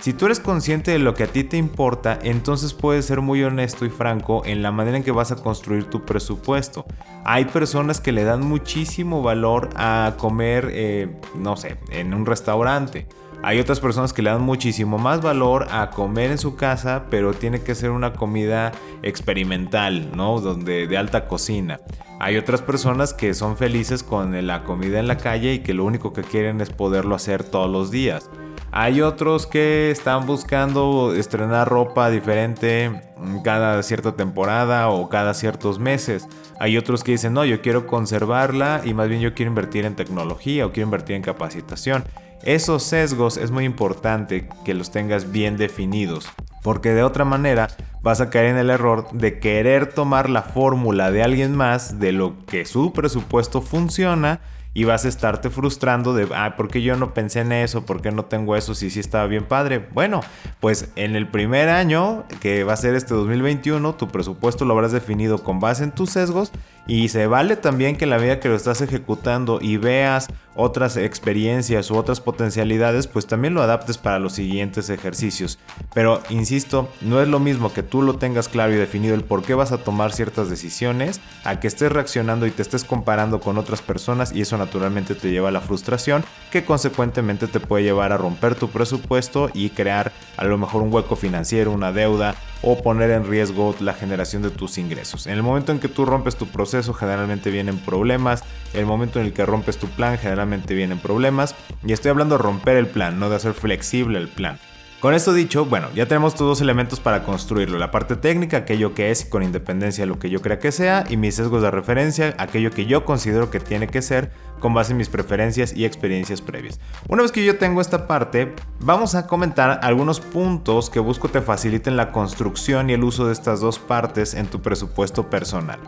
Si 0.00 0.12
tú 0.12 0.26
eres 0.26 0.40
consciente 0.40 0.90
de 0.90 0.98
lo 0.98 1.14
que 1.14 1.24
a 1.24 1.26
ti 1.26 1.42
te 1.42 1.56
importa, 1.56 2.18
entonces 2.22 2.74
puedes 2.74 3.06
ser 3.06 3.20
muy 3.20 3.42
honesto 3.42 3.84
y 3.84 3.90
franco 3.90 4.42
en 4.44 4.62
la 4.62 4.70
manera 4.70 4.98
en 4.98 5.02
que 5.02 5.10
vas 5.10 5.32
a 5.32 5.36
construir 5.36 5.84
tu 5.84 6.04
presupuesto. 6.04 6.86
Hay 7.24 7.46
personas 7.46 8.00
que 8.00 8.12
le 8.12 8.24
dan 8.24 8.46
muchísimo 8.46 9.22
valor 9.22 9.70
a 9.74 10.14
comer, 10.18 10.70
eh, 10.72 11.16
no 11.34 11.56
sé, 11.56 11.78
en 11.90 12.14
un 12.14 12.26
restaurante 12.26 13.06
hay 13.42 13.60
otras 13.60 13.80
personas 13.80 14.12
que 14.12 14.22
le 14.22 14.30
dan 14.30 14.42
muchísimo 14.42 14.98
más 14.98 15.22
valor 15.22 15.68
a 15.70 15.90
comer 15.90 16.30
en 16.30 16.38
su 16.38 16.56
casa, 16.56 17.04
pero 17.10 17.34
tiene 17.34 17.62
que 17.62 17.74
ser 17.74 17.90
una 17.90 18.12
comida 18.12 18.72
experimental, 19.02 20.10
¿no? 20.16 20.40
Donde 20.40 20.86
de 20.86 20.96
alta 20.96 21.26
cocina. 21.26 21.80
Hay 22.18 22.38
otras 22.38 22.62
personas 22.62 23.12
que 23.12 23.34
son 23.34 23.56
felices 23.56 24.02
con 24.02 24.46
la 24.46 24.64
comida 24.64 24.98
en 24.98 25.06
la 25.06 25.18
calle 25.18 25.54
y 25.54 25.58
que 25.60 25.74
lo 25.74 25.84
único 25.84 26.12
que 26.12 26.22
quieren 26.22 26.60
es 26.60 26.70
poderlo 26.70 27.14
hacer 27.14 27.44
todos 27.44 27.70
los 27.70 27.90
días. 27.90 28.30
Hay 28.78 29.00
otros 29.00 29.46
que 29.46 29.90
están 29.90 30.26
buscando 30.26 31.14
estrenar 31.14 31.66
ropa 31.66 32.10
diferente 32.10 33.00
cada 33.42 33.82
cierta 33.82 34.16
temporada 34.16 34.90
o 34.90 35.08
cada 35.08 35.32
ciertos 35.32 35.78
meses. 35.78 36.28
Hay 36.60 36.76
otros 36.76 37.02
que 37.02 37.12
dicen, 37.12 37.32
no, 37.32 37.46
yo 37.46 37.62
quiero 37.62 37.86
conservarla 37.86 38.82
y 38.84 38.92
más 38.92 39.08
bien 39.08 39.22
yo 39.22 39.32
quiero 39.32 39.48
invertir 39.48 39.86
en 39.86 39.96
tecnología 39.96 40.66
o 40.66 40.72
quiero 40.72 40.88
invertir 40.88 41.16
en 41.16 41.22
capacitación. 41.22 42.04
Esos 42.42 42.82
sesgos 42.82 43.38
es 43.38 43.50
muy 43.50 43.64
importante 43.64 44.46
que 44.66 44.74
los 44.74 44.90
tengas 44.90 45.32
bien 45.32 45.56
definidos, 45.56 46.28
porque 46.62 46.90
de 46.90 47.02
otra 47.02 47.24
manera 47.24 47.68
vas 48.02 48.20
a 48.20 48.28
caer 48.28 48.50
en 48.50 48.58
el 48.58 48.68
error 48.68 49.10
de 49.10 49.38
querer 49.40 49.94
tomar 49.94 50.28
la 50.28 50.42
fórmula 50.42 51.10
de 51.10 51.22
alguien 51.22 51.56
más 51.56 51.98
de 51.98 52.12
lo 52.12 52.44
que 52.44 52.66
su 52.66 52.92
presupuesto 52.92 53.62
funciona 53.62 54.40
y 54.76 54.84
vas 54.84 55.06
a 55.06 55.08
estarte 55.08 55.48
frustrando 55.48 56.12
de, 56.12 56.28
ah, 56.34 56.54
¿por 56.54 56.68
qué 56.68 56.82
yo 56.82 56.96
no 56.96 57.14
pensé 57.14 57.40
en 57.40 57.50
eso? 57.50 57.86
¿Por 57.86 58.02
qué 58.02 58.12
no 58.12 58.26
tengo 58.26 58.56
eso 58.56 58.74
si 58.74 58.90
sí 58.90 59.00
estaba 59.00 59.26
bien 59.26 59.46
padre? 59.46 59.88
Bueno, 59.94 60.20
pues 60.60 60.90
en 60.96 61.16
el 61.16 61.26
primer 61.28 61.70
año, 61.70 62.24
que 62.40 62.62
va 62.62 62.74
a 62.74 62.76
ser 62.76 62.94
este 62.94 63.14
2021, 63.14 63.94
tu 63.94 64.08
presupuesto 64.08 64.66
lo 64.66 64.74
habrás 64.74 64.92
definido 64.92 65.42
con 65.42 65.60
base 65.60 65.82
en 65.82 65.92
tus 65.92 66.10
sesgos 66.10 66.52
y 66.86 67.08
se 67.08 67.26
vale 67.26 67.56
también 67.56 67.96
que 67.96 68.04
la 68.04 68.18
medida 68.18 68.38
que 68.38 68.50
lo 68.50 68.54
estás 68.54 68.82
ejecutando 68.82 69.60
y 69.62 69.78
veas 69.78 70.28
otras 70.54 70.96
experiencias 70.96 71.90
u 71.90 71.96
otras 71.96 72.20
potencialidades, 72.20 73.06
pues 73.06 73.26
también 73.26 73.54
lo 73.54 73.62
adaptes 73.62 73.98
para 73.98 74.18
los 74.18 74.32
siguientes 74.32 74.88
ejercicios. 74.88 75.58
Pero 75.92 76.22
insisto, 76.30 76.88
no 77.00 77.20
es 77.20 77.28
lo 77.28 77.40
mismo 77.40 77.72
que 77.72 77.82
tú 77.82 78.02
lo 78.02 78.16
tengas 78.16 78.48
claro 78.48 78.72
y 78.72 78.76
definido 78.76 79.14
el 79.14 79.24
por 79.24 79.42
qué 79.42 79.54
vas 79.54 79.72
a 79.72 79.78
tomar 79.78 80.12
ciertas 80.12 80.48
decisiones, 80.48 81.20
a 81.44 81.60
que 81.60 81.66
estés 81.66 81.92
reaccionando 81.92 82.46
y 82.46 82.50
te 82.50 82.62
estés 82.62 82.84
comparando 82.84 83.40
con 83.40 83.58
otras 83.58 83.82
personas 83.82 84.32
y 84.32 84.42
eso 84.42 84.56
naturalmente 84.66 85.14
te 85.14 85.30
lleva 85.30 85.48
a 85.48 85.52
la 85.52 85.60
frustración, 85.60 86.24
que 86.50 86.64
consecuentemente 86.64 87.46
te 87.46 87.60
puede 87.60 87.84
llevar 87.84 88.12
a 88.12 88.16
romper 88.16 88.54
tu 88.54 88.68
presupuesto 88.68 89.50
y 89.54 89.70
crear 89.70 90.12
a 90.36 90.44
lo 90.44 90.58
mejor 90.58 90.82
un 90.82 90.92
hueco 90.92 91.16
financiero, 91.16 91.72
una 91.72 91.92
deuda 91.92 92.34
o 92.62 92.82
poner 92.82 93.10
en 93.10 93.26
riesgo 93.26 93.74
la 93.80 93.94
generación 93.94 94.42
de 94.42 94.50
tus 94.50 94.78
ingresos. 94.78 95.26
En 95.26 95.34
el 95.34 95.42
momento 95.42 95.72
en 95.72 95.78
que 95.78 95.88
tú 95.88 96.04
rompes 96.04 96.36
tu 96.36 96.46
proceso 96.46 96.92
generalmente 96.92 97.50
vienen 97.50 97.78
problemas, 97.78 98.42
en 98.74 98.80
el 98.80 98.86
momento 98.86 99.20
en 99.20 99.26
el 99.26 99.32
que 99.32 99.46
rompes 99.46 99.78
tu 99.78 99.86
plan 99.88 100.18
generalmente 100.18 100.74
vienen 100.74 100.98
problemas 100.98 101.54
y 101.84 101.92
estoy 101.92 102.10
hablando 102.10 102.36
de 102.36 102.42
romper 102.42 102.76
el 102.76 102.88
plan, 102.88 103.18
no 103.20 103.30
de 103.30 103.36
hacer 103.36 103.54
flexible 103.54 104.18
el 104.18 104.28
plan. 104.28 104.58
Con 105.00 105.12
esto 105.12 105.34
dicho, 105.34 105.66
bueno, 105.66 105.88
ya 105.94 106.06
tenemos 106.06 106.34
todos 106.34 106.48
los 106.48 106.60
elementos 106.62 107.00
para 107.00 107.22
construirlo. 107.22 107.76
La 107.76 107.90
parte 107.90 108.16
técnica, 108.16 108.56
aquello 108.56 108.94
que 108.94 109.10
es 109.10 109.26
con 109.26 109.42
independencia 109.42 110.02
de 110.02 110.06
lo 110.06 110.18
que 110.18 110.30
yo 110.30 110.40
crea 110.40 110.58
que 110.58 110.72
sea, 110.72 111.04
y 111.10 111.18
mis 111.18 111.34
sesgos 111.34 111.60
de 111.60 111.70
referencia, 111.70 112.34
aquello 112.38 112.70
que 112.70 112.86
yo 112.86 113.04
considero 113.04 113.50
que 113.50 113.60
tiene 113.60 113.88
que 113.88 114.00
ser 114.00 114.32
con 114.58 114.72
base 114.72 114.92
en 114.92 114.96
mis 114.96 115.10
preferencias 115.10 115.76
y 115.76 115.84
experiencias 115.84 116.40
previas. 116.40 116.80
Una 117.08 117.22
vez 117.22 117.30
que 117.30 117.44
yo 117.44 117.58
tengo 117.58 117.82
esta 117.82 118.06
parte, 118.06 118.54
vamos 118.80 119.14
a 119.14 119.26
comentar 119.26 119.80
algunos 119.82 120.18
puntos 120.20 120.88
que 120.88 120.98
busco 120.98 121.28
te 121.28 121.42
faciliten 121.42 121.96
la 121.96 122.10
construcción 122.10 122.88
y 122.88 122.94
el 122.94 123.04
uso 123.04 123.26
de 123.26 123.34
estas 123.34 123.60
dos 123.60 123.78
partes 123.78 124.32
en 124.32 124.46
tu 124.46 124.62
presupuesto 124.62 125.28
personal. 125.28 125.78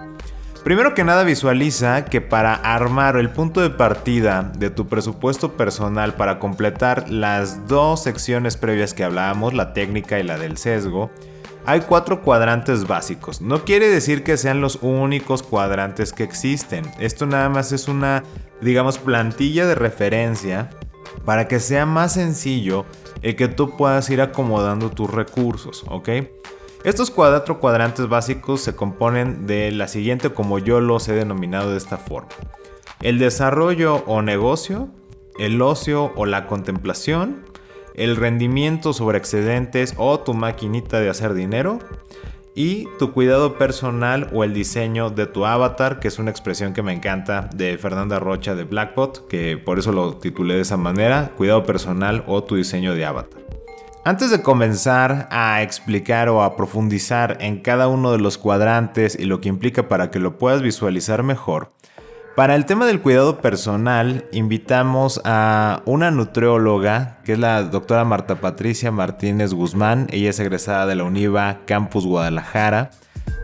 Primero 0.68 0.92
que 0.92 1.02
nada 1.02 1.24
visualiza 1.24 2.04
que 2.04 2.20
para 2.20 2.52
armar 2.52 3.16
el 3.16 3.30
punto 3.30 3.62
de 3.62 3.70
partida 3.70 4.52
de 4.58 4.68
tu 4.68 4.86
presupuesto 4.86 5.56
personal 5.56 6.12
para 6.12 6.38
completar 6.38 7.08
las 7.08 7.66
dos 7.66 8.02
secciones 8.02 8.58
previas 8.58 8.92
que 8.92 9.02
hablábamos, 9.02 9.54
la 9.54 9.72
técnica 9.72 10.18
y 10.18 10.24
la 10.24 10.36
del 10.36 10.58
sesgo, 10.58 11.10
hay 11.64 11.80
cuatro 11.80 12.20
cuadrantes 12.20 12.86
básicos. 12.86 13.40
No 13.40 13.64
quiere 13.64 13.88
decir 13.88 14.22
que 14.22 14.36
sean 14.36 14.60
los 14.60 14.78
únicos 14.82 15.42
cuadrantes 15.42 16.12
que 16.12 16.24
existen. 16.24 16.84
Esto 16.98 17.24
nada 17.24 17.48
más 17.48 17.72
es 17.72 17.88
una, 17.88 18.22
digamos, 18.60 18.98
plantilla 18.98 19.66
de 19.66 19.74
referencia 19.74 20.68
para 21.24 21.48
que 21.48 21.60
sea 21.60 21.86
más 21.86 22.12
sencillo 22.12 22.84
el 23.22 23.36
que 23.36 23.48
tú 23.48 23.74
puedas 23.74 24.10
ir 24.10 24.20
acomodando 24.20 24.90
tus 24.90 25.08
recursos, 25.08 25.86
¿ok? 25.88 26.10
Estos 26.84 27.10
cuatro 27.10 27.58
cuadrantes 27.58 28.08
básicos 28.08 28.60
se 28.60 28.76
componen 28.76 29.46
de 29.46 29.72
la 29.72 29.88
siguiente 29.88 30.30
como 30.30 30.60
yo 30.60 30.80
los 30.80 31.08
he 31.08 31.12
denominado 31.12 31.72
de 31.72 31.76
esta 31.76 31.98
forma. 31.98 32.28
El 33.00 33.18
desarrollo 33.18 34.04
o 34.06 34.22
negocio, 34.22 34.88
el 35.40 35.60
ocio 35.60 36.12
o 36.14 36.24
la 36.24 36.46
contemplación, 36.46 37.44
el 37.94 38.14
rendimiento 38.14 38.92
sobre 38.92 39.18
excedentes 39.18 39.94
o 39.96 40.20
tu 40.20 40.34
maquinita 40.34 41.00
de 41.00 41.10
hacer 41.10 41.34
dinero 41.34 41.80
y 42.54 42.86
tu 42.98 43.12
cuidado 43.12 43.58
personal 43.58 44.30
o 44.32 44.44
el 44.44 44.54
diseño 44.54 45.10
de 45.10 45.26
tu 45.26 45.46
avatar, 45.46 45.98
que 45.98 46.06
es 46.06 46.20
una 46.20 46.30
expresión 46.30 46.74
que 46.74 46.82
me 46.82 46.92
encanta 46.92 47.50
de 47.54 47.76
Fernanda 47.76 48.20
Rocha 48.20 48.54
de 48.54 48.64
Blackbot, 48.64 49.26
que 49.26 49.56
por 49.56 49.80
eso 49.80 49.90
lo 49.90 50.16
titulé 50.16 50.54
de 50.54 50.60
esa 50.60 50.76
manera, 50.76 51.32
cuidado 51.36 51.64
personal 51.64 52.24
o 52.28 52.44
tu 52.44 52.54
diseño 52.54 52.94
de 52.94 53.04
avatar. 53.04 53.57
Antes 54.04 54.30
de 54.30 54.42
comenzar 54.42 55.28
a 55.30 55.62
explicar 55.62 56.28
o 56.28 56.42
a 56.42 56.56
profundizar 56.56 57.36
en 57.40 57.60
cada 57.60 57.88
uno 57.88 58.12
de 58.12 58.18
los 58.18 58.38
cuadrantes 58.38 59.18
y 59.18 59.24
lo 59.24 59.40
que 59.40 59.48
implica 59.48 59.88
para 59.88 60.10
que 60.10 60.18
lo 60.18 60.38
puedas 60.38 60.62
visualizar 60.62 61.22
mejor, 61.22 61.72
para 62.38 62.54
el 62.54 62.66
tema 62.66 62.86
del 62.86 63.00
cuidado 63.00 63.38
personal 63.40 64.24
invitamos 64.30 65.20
a 65.24 65.82
una 65.86 66.12
nutrióloga 66.12 67.18
que 67.24 67.32
es 67.32 67.38
la 67.40 67.64
doctora 67.64 68.04
Marta 68.04 68.36
Patricia 68.36 68.92
Martínez 68.92 69.52
Guzmán. 69.52 70.06
Ella 70.12 70.30
es 70.30 70.38
egresada 70.38 70.86
de 70.86 70.94
la 70.94 71.02
UNIVA 71.02 71.62
Campus 71.66 72.06
Guadalajara. 72.06 72.92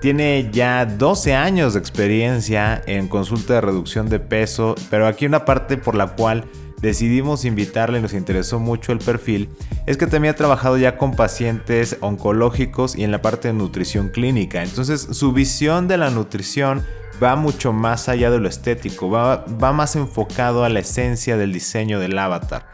Tiene 0.01 0.49
ya 0.53 0.87
12 0.87 1.35
años 1.35 1.75
de 1.75 1.81
experiencia 1.81 2.81
en 2.87 3.09
consulta 3.09 3.55
de 3.55 3.63
reducción 3.63 4.09
de 4.09 4.21
peso, 4.21 4.77
pero 4.91 5.09
aquí 5.09 5.27
una 5.27 5.45
parte 5.45 5.77
por 5.77 5.97
la 5.97 6.15
cual 6.15 6.45
decidimos 6.81 7.45
invitarle, 7.45 8.01
nos 8.01 8.15
interesó 8.15 8.59
mucho 8.59 8.93
el 8.93 8.99
perfil, 8.99 9.49
es 9.87 9.97
que 9.97 10.07
también 10.07 10.35
ha 10.35 10.37
trabajado 10.37 10.77
ya 10.79 10.97
con 10.97 11.17
pacientes 11.17 11.97
oncológicos 12.01 12.97
y 12.97 13.05
en 13.05 13.11
la 13.11 13.23
parte 13.23 13.49
de 13.49 13.55
nutrición 13.55 14.09
clínica. 14.09 14.63
Entonces 14.63 15.01
su 15.13 15.33
visión 15.33 15.89
de 15.89 15.99
la 15.99 16.11
nutrición 16.11 16.85
va 17.23 17.37
mucho 17.37 17.73
más 17.73 18.09
allá 18.09 18.31
de 18.31 18.41
lo 18.41 18.49
estético, 18.49 19.11
va, 19.11 19.45
va 19.47 19.73
más 19.73 19.97
enfocado 19.97 20.65
a 20.65 20.69
la 20.69 20.81
esencia 20.81 21.37
del 21.37 21.53
diseño 21.53 21.99
del 22.01 22.19
avatar. 22.19 22.67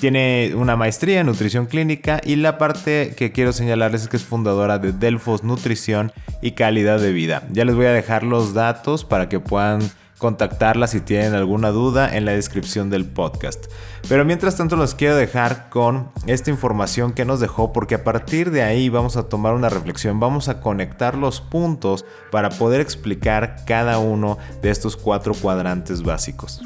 Tiene 0.00 0.52
una 0.56 0.76
maestría 0.76 1.20
en 1.20 1.26
nutrición 1.26 1.66
clínica 1.66 2.20
y 2.24 2.36
la 2.36 2.58
parte 2.58 3.14
que 3.16 3.32
quiero 3.32 3.52
señalarles 3.52 4.02
es 4.02 4.08
que 4.08 4.16
es 4.16 4.24
fundadora 4.24 4.78
de 4.78 4.92
Delfos 4.92 5.44
Nutrición 5.44 6.12
y 6.42 6.52
Calidad 6.52 6.98
de 6.98 7.12
Vida. 7.12 7.46
Ya 7.52 7.64
les 7.64 7.76
voy 7.76 7.86
a 7.86 7.92
dejar 7.92 8.24
los 8.24 8.54
datos 8.54 9.04
para 9.04 9.28
que 9.28 9.40
puedan 9.40 9.80
contactarla 10.18 10.86
si 10.86 11.00
tienen 11.00 11.34
alguna 11.34 11.70
duda 11.70 12.16
en 12.16 12.24
la 12.24 12.32
descripción 12.32 12.90
del 12.90 13.04
podcast. 13.04 13.66
Pero 14.08 14.24
mientras 14.24 14.56
tanto 14.56 14.76
los 14.76 14.94
quiero 14.94 15.16
dejar 15.16 15.68
con 15.70 16.10
esta 16.26 16.50
información 16.50 17.12
que 17.12 17.24
nos 17.24 17.40
dejó 17.40 17.72
porque 17.72 17.96
a 17.96 18.04
partir 18.04 18.50
de 18.50 18.62
ahí 18.62 18.88
vamos 18.88 19.16
a 19.16 19.28
tomar 19.28 19.54
una 19.54 19.68
reflexión, 19.68 20.20
vamos 20.20 20.48
a 20.48 20.60
conectar 20.60 21.16
los 21.16 21.40
puntos 21.40 22.04
para 22.30 22.50
poder 22.50 22.80
explicar 22.80 23.64
cada 23.66 23.98
uno 23.98 24.38
de 24.62 24.70
estos 24.70 24.96
cuatro 24.96 25.34
cuadrantes 25.34 26.02
básicos. 26.02 26.60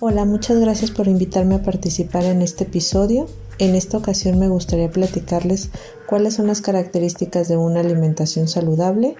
Hola, 0.00 0.24
muchas 0.24 0.60
gracias 0.60 0.92
por 0.92 1.08
invitarme 1.08 1.56
a 1.56 1.62
participar 1.62 2.22
en 2.22 2.40
este 2.40 2.64
episodio. 2.64 3.26
En 3.58 3.74
esta 3.74 3.96
ocasión 3.96 4.38
me 4.38 4.48
gustaría 4.48 4.88
platicarles 4.88 5.70
cuáles 6.06 6.34
son 6.34 6.46
las 6.46 6.60
características 6.60 7.48
de 7.48 7.56
una 7.56 7.80
alimentación 7.80 8.46
saludable 8.46 9.16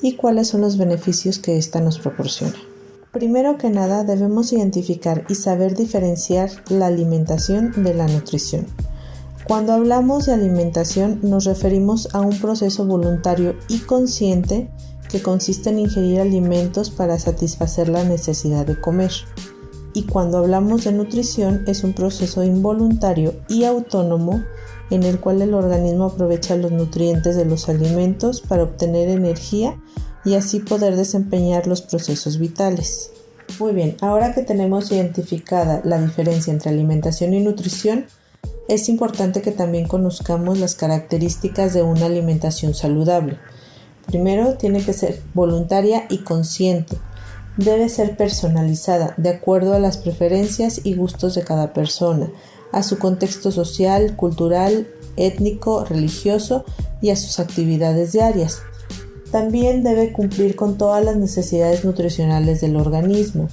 y 0.00 0.16
cuáles 0.16 0.48
son 0.48 0.62
los 0.62 0.78
beneficios 0.78 1.38
que 1.38 1.58
ésta 1.58 1.82
nos 1.82 1.98
proporciona. 1.98 2.71
Primero 3.12 3.58
que 3.58 3.68
nada 3.68 4.04
debemos 4.04 4.54
identificar 4.54 5.26
y 5.28 5.34
saber 5.34 5.76
diferenciar 5.76 6.50
la 6.70 6.86
alimentación 6.86 7.84
de 7.84 7.92
la 7.92 8.06
nutrición. 8.06 8.66
Cuando 9.44 9.74
hablamos 9.74 10.24
de 10.24 10.32
alimentación 10.32 11.20
nos 11.22 11.44
referimos 11.44 12.08
a 12.14 12.22
un 12.22 12.40
proceso 12.40 12.86
voluntario 12.86 13.54
y 13.68 13.80
consciente 13.80 14.70
que 15.10 15.20
consiste 15.20 15.68
en 15.68 15.80
ingerir 15.80 16.20
alimentos 16.20 16.90
para 16.90 17.18
satisfacer 17.18 17.90
la 17.90 18.02
necesidad 18.02 18.64
de 18.64 18.80
comer. 18.80 19.12
Y 19.92 20.04
cuando 20.04 20.38
hablamos 20.38 20.84
de 20.84 20.92
nutrición 20.92 21.64
es 21.66 21.84
un 21.84 21.92
proceso 21.92 22.42
involuntario 22.42 23.34
y 23.46 23.64
autónomo 23.64 24.42
en 24.88 25.02
el 25.02 25.20
cual 25.20 25.42
el 25.42 25.52
organismo 25.52 26.04
aprovecha 26.04 26.56
los 26.56 26.72
nutrientes 26.72 27.36
de 27.36 27.44
los 27.44 27.68
alimentos 27.68 28.40
para 28.40 28.62
obtener 28.62 29.10
energía 29.10 29.78
y 30.24 30.34
así 30.34 30.60
poder 30.60 30.96
desempeñar 30.96 31.66
los 31.66 31.82
procesos 31.82 32.38
vitales. 32.38 33.10
Muy 33.58 33.72
bien, 33.72 33.96
ahora 34.00 34.34
que 34.34 34.42
tenemos 34.42 34.90
identificada 34.90 35.82
la 35.84 36.00
diferencia 36.00 36.52
entre 36.52 36.70
alimentación 36.70 37.34
y 37.34 37.40
nutrición, 37.40 38.06
es 38.68 38.88
importante 38.88 39.42
que 39.42 39.50
también 39.50 39.86
conozcamos 39.86 40.58
las 40.58 40.74
características 40.74 41.74
de 41.74 41.82
una 41.82 42.06
alimentación 42.06 42.74
saludable. 42.74 43.38
Primero, 44.06 44.56
tiene 44.56 44.82
que 44.84 44.92
ser 44.92 45.20
voluntaria 45.34 46.06
y 46.08 46.18
consciente. 46.18 46.96
Debe 47.56 47.88
ser 47.88 48.16
personalizada 48.16 49.14
de 49.16 49.28
acuerdo 49.28 49.74
a 49.74 49.78
las 49.78 49.98
preferencias 49.98 50.80
y 50.84 50.94
gustos 50.94 51.34
de 51.34 51.44
cada 51.44 51.72
persona, 51.72 52.30
a 52.72 52.82
su 52.82 52.98
contexto 52.98 53.52
social, 53.52 54.16
cultural, 54.16 54.88
étnico, 55.16 55.84
religioso 55.84 56.64
y 57.02 57.10
a 57.10 57.16
sus 57.16 57.38
actividades 57.38 58.12
diarias. 58.12 58.62
También 59.32 59.82
debe 59.82 60.12
cumplir 60.12 60.54
con 60.56 60.76
todas 60.76 61.02
las 61.02 61.16
necesidades 61.16 61.86
nutricionales 61.86 62.60
del 62.60 62.76
organismo. 62.76 63.48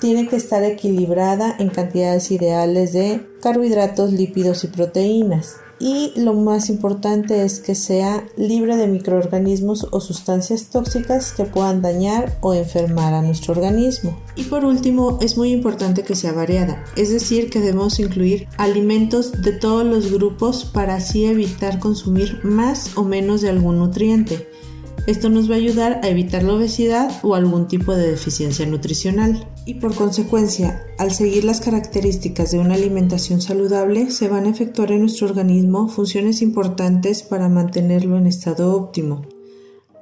Tiene 0.00 0.26
que 0.26 0.36
estar 0.36 0.64
equilibrada 0.64 1.54
en 1.58 1.68
cantidades 1.68 2.30
ideales 2.30 2.94
de 2.94 3.20
carbohidratos, 3.42 4.12
lípidos 4.12 4.64
y 4.64 4.68
proteínas. 4.68 5.56
Y 5.78 6.12
lo 6.16 6.32
más 6.32 6.70
importante 6.70 7.44
es 7.44 7.60
que 7.60 7.74
sea 7.74 8.24
libre 8.38 8.76
de 8.76 8.86
microorganismos 8.86 9.88
o 9.90 10.00
sustancias 10.00 10.70
tóxicas 10.70 11.32
que 11.32 11.44
puedan 11.44 11.82
dañar 11.82 12.38
o 12.40 12.54
enfermar 12.54 13.12
a 13.12 13.20
nuestro 13.20 13.52
organismo. 13.52 14.18
Y 14.36 14.44
por 14.44 14.64
último, 14.64 15.18
es 15.20 15.36
muy 15.36 15.50
importante 15.50 16.02
que 16.02 16.14
sea 16.14 16.32
variada, 16.32 16.82
es 16.96 17.10
decir, 17.10 17.50
que 17.50 17.60
debemos 17.60 17.98
incluir 18.00 18.48
alimentos 18.56 19.42
de 19.42 19.52
todos 19.52 19.84
los 19.84 20.10
grupos 20.10 20.64
para 20.64 20.94
así 20.94 21.26
evitar 21.26 21.78
consumir 21.78 22.40
más 22.42 22.96
o 22.96 23.04
menos 23.04 23.42
de 23.42 23.50
algún 23.50 23.78
nutriente. 23.78 24.48
Esto 25.06 25.28
nos 25.28 25.50
va 25.50 25.54
a 25.54 25.58
ayudar 25.58 26.00
a 26.02 26.08
evitar 26.08 26.42
la 26.42 26.54
obesidad 26.54 27.12
o 27.22 27.34
algún 27.34 27.68
tipo 27.68 27.94
de 27.94 28.10
deficiencia 28.10 28.64
nutricional. 28.64 29.46
Y 29.66 29.74
por 29.74 29.94
consecuencia, 29.94 30.82
al 30.96 31.12
seguir 31.12 31.44
las 31.44 31.60
características 31.60 32.52
de 32.52 32.58
una 32.58 32.74
alimentación 32.74 33.42
saludable, 33.42 34.10
se 34.10 34.28
van 34.28 34.46
a 34.46 34.48
efectuar 34.48 34.92
en 34.92 35.00
nuestro 35.00 35.26
organismo 35.26 35.88
funciones 35.88 36.40
importantes 36.40 37.22
para 37.22 37.50
mantenerlo 37.50 38.16
en 38.16 38.26
estado 38.26 38.74
óptimo. 38.74 39.26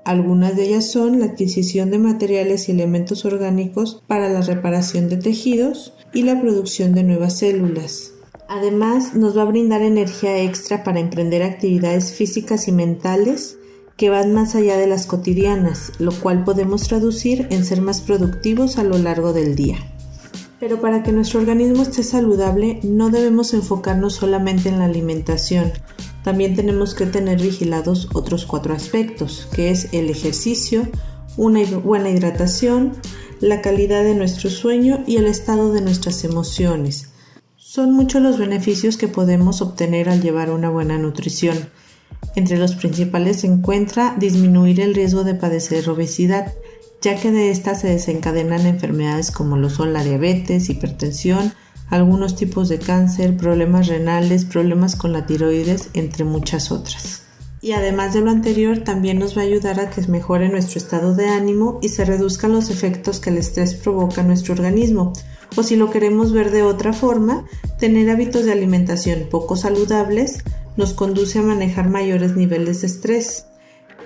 Algunas 0.05 0.55
de 0.55 0.67
ellas 0.67 0.89
son 0.89 1.19
la 1.19 1.27
adquisición 1.27 1.91
de 1.91 1.99
materiales 1.99 2.69
y 2.69 2.73
elementos 2.73 3.25
orgánicos 3.25 4.03
para 4.07 4.29
la 4.29 4.43
reparación 4.43 5.09
de 5.09 5.17
tejidos 5.17 5.95
y 6.15 6.23
la 6.23 6.41
producción 6.41 6.93
de 6.93 7.03
nuevas 7.03 7.39
células. 7.39 8.13
Además, 8.49 9.15
nos 9.15 9.37
va 9.37 9.43
a 9.43 9.47
brindar 9.47 9.83
energía 9.83 10.43
extra 10.43 10.85
para 10.85 11.01
emprender 11.01 11.43
actividades 11.43 12.13
físicas 12.13 12.69
y 12.69 12.73
mentales 12.73 13.59
que 14.03 14.11
van 14.11 14.35
más 14.35 14.57
allá 14.57 14.77
de 14.79 14.89
las 14.89 15.07
cotidianas, 15.07 15.93
lo 16.01 16.11
cual 16.11 16.43
podemos 16.43 16.89
traducir 16.89 17.47
en 17.51 17.65
ser 17.65 17.81
más 17.81 18.01
productivos 18.01 18.77
a 18.79 18.83
lo 18.83 18.99
largo 18.99 19.33
del 19.33 19.55
día. 19.55 19.77
Pero 20.59 20.81
para 20.81 21.05
que 21.05 21.13
nuestro 21.13 21.39
organismo 21.39 21.85
esté 21.85 22.03
saludable 22.03 22.81
no 22.83 23.11
debemos 23.11 23.55
enfocarnos 23.55 24.15
solamente 24.15 24.71
en 24.71 24.81
la 24.81 24.87
alimentación. 24.87 25.71
También 26.25 26.57
tenemos 26.57 26.97
que 26.97 27.07
tener 27.07 27.41
vigilados 27.41 28.09
otros 28.13 28.45
cuatro 28.45 28.75
aspectos, 28.75 29.47
que 29.55 29.71
es 29.71 29.91
el 29.93 30.11
ejercicio, 30.11 30.89
una 31.37 31.63
buena 31.65 32.11
hidratación, 32.11 32.95
la 33.39 33.61
calidad 33.61 34.03
de 34.03 34.17
nuestro 34.17 34.51
sueño 34.51 35.05
y 35.07 35.19
el 35.19 35.27
estado 35.27 35.73
de 35.73 35.81
nuestras 35.81 36.25
emociones. 36.25 37.11
Son 37.57 37.93
muchos 37.93 38.21
los 38.21 38.37
beneficios 38.37 38.97
que 38.97 39.07
podemos 39.07 39.63
obtener 39.63 40.09
al 40.09 40.21
llevar 40.21 40.51
una 40.51 40.71
buena 40.71 40.99
nutrición. 40.99 41.71
Entre 42.35 42.57
los 42.57 42.75
principales 42.75 43.41
se 43.41 43.47
encuentra 43.47 44.15
disminuir 44.19 44.81
el 44.81 44.95
riesgo 44.95 45.25
de 45.25 45.35
padecer 45.35 45.89
obesidad, 45.89 46.53
ya 47.03 47.17
que 47.17 47.31
de 47.31 47.51
esta 47.51 47.75
se 47.75 47.89
desencadenan 47.89 48.67
enfermedades 48.67 49.31
como 49.31 49.57
lo 49.57 49.69
son 49.69 49.93
la 49.93 50.03
diabetes, 50.03 50.71
hipertensión, 50.71 51.53
algunos 51.91 52.37
tipos 52.37 52.71
de 52.71 52.79
cáncer, 52.79 53.37
problemas 53.37 53.89
renales, 53.89 54.47
problemas 54.47 54.97
con 54.97 55.13
la 55.13 55.27
tiroides, 55.27 55.91
entre 55.93 56.25
muchas 56.25 56.73
otras. 56.73 57.25
Y 57.61 57.73
además 57.73 58.15
de 58.15 58.23
lo 58.23 58.31
anterior, 58.31 58.79
también 58.79 59.19
nos 59.19 59.37
va 59.37 59.43
a 59.43 59.45
ayudar 59.45 59.79
a 59.79 59.91
que 59.91 60.01
mejore 60.09 60.49
nuestro 60.49 60.79
estado 60.79 61.15
de 61.15 61.29
ánimo 61.29 61.79
y 61.83 61.91
se 61.91 62.05
reduzcan 62.05 62.53
los 62.53 62.71
efectos 62.71 63.21
que 63.21 63.31
el 63.31 63.39
estrés 63.39 63.75
provoca 63.75 64.23
en 64.23 64.29
nuestro 64.29 64.55
organismo. 64.55 65.13
O 65.57 65.63
si 65.63 65.77
lo 65.77 65.91
queremos 65.91 66.33
ver 66.33 66.51
de 66.51 66.63
otra 66.63 66.93
forma, 66.93 67.45
tener 67.79 68.09
hábitos 68.11 68.47
de 68.47 68.53
alimentación 68.53 69.29
poco 69.31 69.57
saludables 69.57 70.43
nos 70.77 70.93
conduce 70.93 71.39
a 71.39 71.43
manejar 71.43 71.89
mayores 71.89 72.37
niveles 72.37 72.81
de 72.81 72.87
estrés 72.87 73.47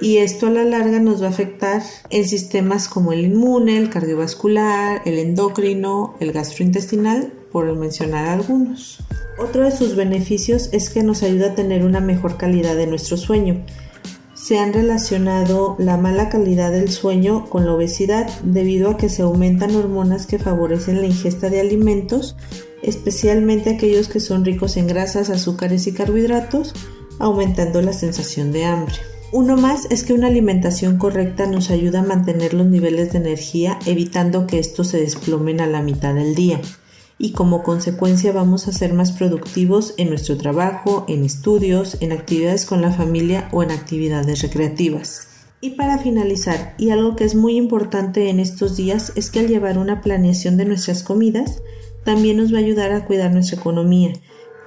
y 0.00 0.18
esto 0.18 0.46
a 0.46 0.50
la 0.50 0.64
larga 0.64 1.00
nos 1.00 1.22
va 1.22 1.26
a 1.26 1.30
afectar 1.30 1.82
en 2.10 2.28
sistemas 2.28 2.88
como 2.88 3.12
el 3.12 3.24
inmune, 3.24 3.78
el 3.78 3.88
cardiovascular, 3.88 5.00
el 5.06 5.18
endocrino, 5.18 6.14
el 6.20 6.32
gastrointestinal, 6.32 7.32
por 7.50 7.74
mencionar 7.76 8.28
algunos. 8.28 8.98
Otro 9.38 9.64
de 9.64 9.70
sus 9.70 9.96
beneficios 9.96 10.68
es 10.72 10.90
que 10.90 11.02
nos 11.02 11.22
ayuda 11.22 11.48
a 11.48 11.54
tener 11.54 11.84
una 11.84 12.00
mejor 12.00 12.36
calidad 12.36 12.76
de 12.76 12.86
nuestro 12.86 13.16
sueño. 13.16 13.64
Se 14.34 14.58
han 14.58 14.72
relacionado 14.72 15.76
la 15.78 15.96
mala 15.96 16.28
calidad 16.28 16.70
del 16.72 16.90
sueño 16.90 17.48
con 17.48 17.64
la 17.66 17.72
obesidad 17.72 18.28
debido 18.42 18.90
a 18.90 18.96
que 18.96 19.08
se 19.08 19.22
aumentan 19.22 19.74
hormonas 19.74 20.26
que 20.26 20.38
favorecen 20.38 21.00
la 21.00 21.06
ingesta 21.06 21.48
de 21.48 21.60
alimentos, 21.60 22.36
especialmente 22.82 23.70
aquellos 23.70 24.08
que 24.08 24.20
son 24.20 24.44
ricos 24.44 24.76
en 24.76 24.86
grasas, 24.86 25.30
azúcares 25.30 25.86
y 25.86 25.92
carbohidratos, 25.92 26.74
aumentando 27.18 27.82
la 27.82 27.92
sensación 27.92 28.52
de 28.52 28.64
hambre. 28.64 28.94
Uno 29.32 29.56
más 29.56 29.86
es 29.90 30.04
que 30.04 30.12
una 30.12 30.28
alimentación 30.28 30.98
correcta 30.98 31.46
nos 31.46 31.70
ayuda 31.70 32.00
a 32.00 32.06
mantener 32.06 32.54
los 32.54 32.66
niveles 32.66 33.12
de 33.12 33.18
energía 33.18 33.78
evitando 33.86 34.46
que 34.46 34.58
estos 34.58 34.88
se 34.88 34.98
desplomen 34.98 35.60
a 35.60 35.66
la 35.66 35.82
mitad 35.82 36.14
del 36.14 36.34
día 36.34 36.60
y 37.18 37.32
como 37.32 37.62
consecuencia 37.62 38.32
vamos 38.32 38.68
a 38.68 38.72
ser 38.72 38.92
más 38.92 39.12
productivos 39.12 39.94
en 39.96 40.10
nuestro 40.10 40.36
trabajo, 40.36 41.04
en 41.08 41.24
estudios, 41.24 41.96
en 42.00 42.12
actividades 42.12 42.66
con 42.66 42.82
la 42.82 42.92
familia 42.92 43.48
o 43.52 43.62
en 43.62 43.70
actividades 43.70 44.42
recreativas. 44.42 45.28
Y 45.60 45.70
para 45.70 45.98
finalizar, 45.98 46.74
y 46.78 46.90
algo 46.90 47.16
que 47.16 47.24
es 47.24 47.34
muy 47.34 47.56
importante 47.56 48.28
en 48.28 48.40
estos 48.40 48.76
días 48.76 49.12
es 49.16 49.30
que 49.30 49.40
al 49.40 49.48
llevar 49.48 49.78
una 49.78 50.02
planeación 50.02 50.58
de 50.58 50.66
nuestras 50.66 51.02
comidas, 51.02 51.62
también 52.06 52.36
nos 52.36 52.54
va 52.54 52.58
a 52.58 52.60
ayudar 52.60 52.92
a 52.92 53.04
cuidar 53.04 53.32
nuestra 53.32 53.58
economía, 53.58 54.12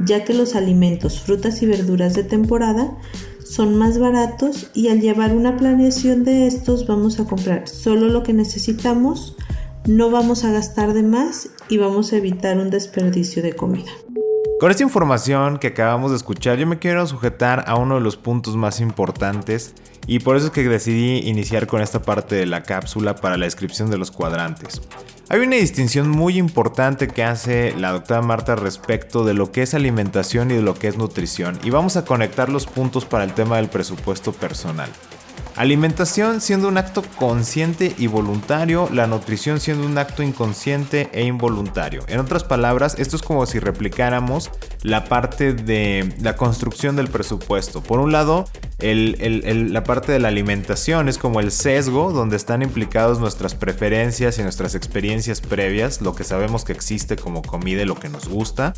ya 0.06 0.26
que 0.26 0.34
los 0.34 0.56
alimentos, 0.56 1.22
frutas 1.22 1.64
y 1.64 1.66
verduras 1.66 2.14
de 2.14 2.24
temporada 2.24 2.98
son 3.44 3.78
más 3.78 3.98
baratos 3.98 4.70
y 4.76 4.90
al 4.90 5.00
llevar 5.00 5.34
una 5.34 5.58
planeación 5.58 6.24
de 6.26 6.46
estos 6.46 6.86
vamos 6.86 7.20
a 7.20 7.26
comprar 7.26 7.68
solo 7.68 8.10
lo 8.10 8.24
que 8.24 8.34
necesitamos, 8.34 9.38
no 9.88 10.12
vamos 10.12 10.44
a 10.44 10.52
gastar 10.52 10.94
de 10.94 11.02
más 11.02 11.50
y 11.70 11.78
vamos 11.78 12.12
a 12.12 12.18
evitar 12.18 12.58
un 12.60 12.70
desperdicio 12.70 13.42
de 13.42 13.54
comida. 13.54 13.92
Con 14.60 14.72
esta 14.72 14.84
información 14.84 15.58
que 15.58 15.68
acabamos 15.68 16.12
de 16.12 16.18
escuchar, 16.18 16.58
yo 16.58 16.68
me 16.68 16.80
quiero 16.80 17.08
sujetar 17.08 17.64
a 17.66 17.76
uno 17.78 17.96
de 17.96 18.02
los 18.02 18.18
puntos 18.18 18.58
más 18.58 18.82
importantes 18.82 19.74
y 20.06 20.20
por 20.20 20.36
eso 20.36 20.48
es 20.48 20.52
que 20.52 20.68
decidí 20.68 21.20
iniciar 21.20 21.66
con 21.66 21.82
esta 21.82 22.02
parte 22.02 22.36
de 22.36 22.46
la 22.46 22.64
cápsula 22.64 23.16
para 23.16 23.38
la 23.38 23.46
descripción 23.46 23.90
de 23.90 23.98
los 23.98 24.12
cuadrantes. 24.12 24.82
Hay 25.30 25.40
una 25.40 25.56
distinción 25.56 26.10
muy 26.10 26.38
importante 26.38 27.08
que 27.08 27.24
hace 27.24 27.74
la 27.78 27.94
doctora 27.94 28.22
Marta 28.22 28.58
respecto 28.58 29.24
de 29.24 29.34
lo 29.34 29.50
que 29.54 29.62
es 29.62 29.74
alimentación 29.74 30.52
y 30.52 30.56
de 30.56 30.62
lo 30.62 30.74
que 30.74 30.90
es 30.90 30.98
nutrición 30.98 31.58
y 31.64 31.70
vamos 31.70 31.96
a 31.96 32.04
conectar 32.04 32.50
los 32.50 32.66
puntos 32.66 33.06
para 33.06 33.24
el 33.24 33.34
tema 33.34 33.56
del 33.56 33.70
presupuesto 33.70 34.34
personal. 34.34 34.90
Alimentación 35.60 36.40
siendo 36.40 36.70
un 36.70 36.78
acto 36.78 37.04
consciente 37.18 37.94
y 37.98 38.08
voluntario, 38.08 38.88
la 38.94 39.08
nutrición 39.08 39.60
siendo 39.60 39.86
un 39.86 39.98
acto 39.98 40.24
inconsciente 40.24 41.10
e 41.12 41.26
involuntario. 41.26 42.06
En 42.08 42.22
otras 42.22 42.46
palabras, 42.46 42.96
esto 42.98 43.18
es 43.18 43.22
como 43.22 43.46
si 43.46 43.60
replicáramos 43.60 44.52
la 44.84 45.04
parte 45.04 45.52
de 45.52 46.16
la 46.22 46.38
construcción 46.38 46.96
del 46.96 47.10
presupuesto. 47.10 47.84
Por 47.84 48.00
un 48.00 48.14
lado, 48.14 48.48
la 48.80 49.84
parte 49.84 50.14
de 50.14 50.20
la 50.20 50.30
alimentación 50.30 51.10
es 51.10 51.18
como 51.18 51.42
el 51.42 51.52
sesgo 51.52 52.14
donde 52.14 52.38
están 52.38 52.62
implicados 52.62 53.20
nuestras 53.20 53.54
preferencias 53.54 54.40
y 54.40 54.44
nuestras 54.44 54.76
experiencias 54.76 55.42
previas, 55.42 56.02
lo 56.02 56.16
que 56.16 56.24
sabemos 56.24 56.64
que 56.64 56.72
existe 56.72 57.18
como 57.18 57.42
comida 57.42 57.82
y 57.82 57.86
lo 57.86 57.96
que 57.96 58.08
nos 58.08 58.30
gusta. 58.30 58.76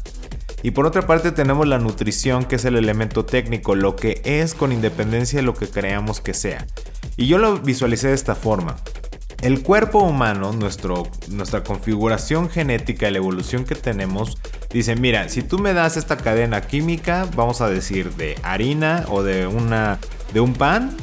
Y 0.63 0.71
por 0.71 0.85
otra 0.85 1.07
parte 1.07 1.31
tenemos 1.31 1.67
la 1.67 1.79
nutrición, 1.79 2.45
que 2.45 2.55
es 2.55 2.65
el 2.65 2.75
elemento 2.75 3.25
técnico, 3.25 3.75
lo 3.75 3.95
que 3.95 4.21
es 4.23 4.53
con 4.53 4.71
independencia 4.71 5.39
de 5.39 5.43
lo 5.43 5.55
que 5.55 5.67
creamos 5.67 6.21
que 6.21 6.33
sea. 6.33 6.65
Y 7.17 7.27
yo 7.27 7.37
lo 7.37 7.57
visualicé 7.57 8.09
de 8.09 8.13
esta 8.13 8.35
forma. 8.35 8.75
El 9.41 9.63
cuerpo 9.63 9.99
humano, 9.99 10.53
nuestro, 10.53 11.07
nuestra 11.29 11.63
configuración 11.63 12.47
genética, 12.47 13.09
la 13.09 13.17
evolución 13.17 13.65
que 13.65 13.73
tenemos, 13.73 14.37
dice, 14.69 14.95
mira, 14.95 15.29
si 15.29 15.41
tú 15.41 15.57
me 15.57 15.73
das 15.73 15.97
esta 15.97 16.17
cadena 16.17 16.61
química, 16.61 17.27
vamos 17.35 17.59
a 17.61 17.67
decir 17.67 18.13
de 18.13 18.37
harina 18.43 19.05
o 19.09 19.23
de, 19.23 19.47
una, 19.47 19.97
de 20.31 20.41
un 20.41 20.53
pan, 20.53 20.95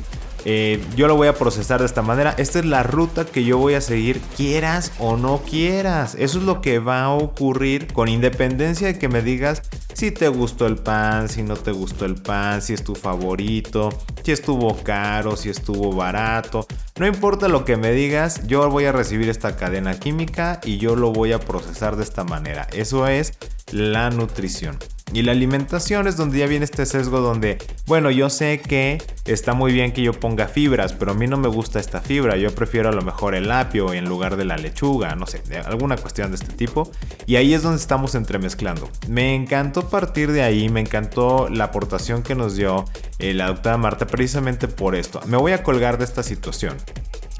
eh, 0.45 0.83
yo 0.97 1.09
lo 1.09 1.17
voy 1.17 1.29
a 1.29 1.35
procesar 1.35 1.81
de 1.81 1.87
esta 1.87 2.03
manera. 2.03 2.35
Esta 2.39 2.59
es 2.59 2.65
la 2.65 2.83
ruta 2.83 3.25
que 3.25 3.45
yo 3.45 3.59
voy 3.59 3.75
a 3.75 3.81
seguir, 3.81 4.21
quieras 4.37 4.93
o 4.99 5.17
no 5.17 5.43
quieras. 5.43 6.15
Eso 6.19 6.39
es 6.39 6.45
lo 6.45 6.61
que 6.61 6.79
va 6.79 7.05
a 7.05 7.11
ocurrir 7.11 7.93
con 7.93 8.09
independencia 8.09 8.87
de 8.87 8.99
que 8.99 9.09
me 9.09 9.23
digas 9.23 9.63
si 9.95 10.13
te 10.13 10.29
gustó 10.29 10.67
el 10.67 10.77
pan, 10.77 11.29
si 11.29 11.43
no 11.43 11.57
te 11.57 11.73
gustó 11.73 12.05
el 12.05 12.15
pan, 12.15 12.63
si 12.63 12.73
es 12.73 12.85
tu 12.85 12.95
favorito, 12.95 13.91
si 14.23 14.31
estuvo 14.31 14.77
caro, 14.85 15.37
si 15.37 15.51
estuvo 15.51 15.93
barato. 15.93 16.67
No 16.99 17.07
importa 17.07 17.49
lo 17.49 17.65
que 17.65 17.77
me 17.77 17.91
digas, 17.91 18.47
yo 18.47 18.69
voy 18.71 18.85
a 18.85 18.93
recibir 18.93 19.29
esta 19.29 19.57
cadena 19.57 19.99
química 19.99 20.61
y 20.65 20.79
yo 20.79 20.95
lo 20.95 21.13
voy 21.13 21.33
a 21.33 21.41
procesar 21.41 21.97
de 21.97 22.05
esta 22.05 22.23
manera. 22.23 22.69
Eso 22.73 23.09
es 23.09 23.39
la 23.73 24.11
nutrición. 24.11 24.79
Y 25.13 25.23
la 25.23 25.33
alimentación 25.33 26.07
es 26.07 26.17
donde 26.17 26.39
ya 26.39 26.47
viene 26.47 26.65
este 26.65 26.85
sesgo 26.85 27.21
donde, 27.21 27.59
bueno, 27.87 28.11
yo 28.11 28.29
sé 28.29 28.61
que 28.61 29.03
está 29.25 29.55
muy 29.55 29.73
bien 29.73 29.93
que 29.93 30.03
yo 30.03 30.13
ponga 30.13 30.49
fibras, 30.49 30.93
pero 30.93 31.13
a 31.13 31.15
mí 31.15 31.27
no 31.27 31.37
me 31.37 31.49
gusta 31.49 31.81
esta 31.81 32.01
fibra, 32.01 32.37
yo 32.37 32.55
prefiero 32.55 32.91
a 32.91 32.93
lo 32.93 33.03
mejor 33.03 33.35
el 33.35 33.51
apio 33.51 33.93
en 33.93 34.05
lugar 34.05 34.37
de 34.37 34.45
la 34.45 34.57
lechuga, 34.57 35.15
no 35.15 35.27
sé, 35.27 35.43
alguna 35.65 35.97
cuestión 35.97 36.31
de 36.31 36.37
este 36.37 36.53
tipo. 36.53 36.91
Y 37.27 37.37
ahí 37.37 37.55
es 37.55 37.63
donde 37.63 37.79
estamos 37.79 38.15
entremezclando. 38.15 38.89
Me 39.09 39.35
encantó 39.35 39.89
partir 39.89 40.33
de 40.33 40.43
ahí, 40.43 40.69
me 40.69 40.81
encantó 40.81 41.49
la 41.49 41.65
aportación 41.65 42.23
que 42.23 42.35
nos 42.35 42.57
dio 42.57 42.85
eh, 43.19 43.35
la 43.35 43.49
doctora 43.49 43.79
Marta 43.79 44.07
precisamente 44.07 44.69
por 44.69 44.95
esto. 44.95 45.21
Me 45.27 45.37
voy 45.37 45.53
a 45.53 45.63
colgar 45.63 45.99
de 45.99 46.05
esta 46.05 46.23
situación. 46.23 46.77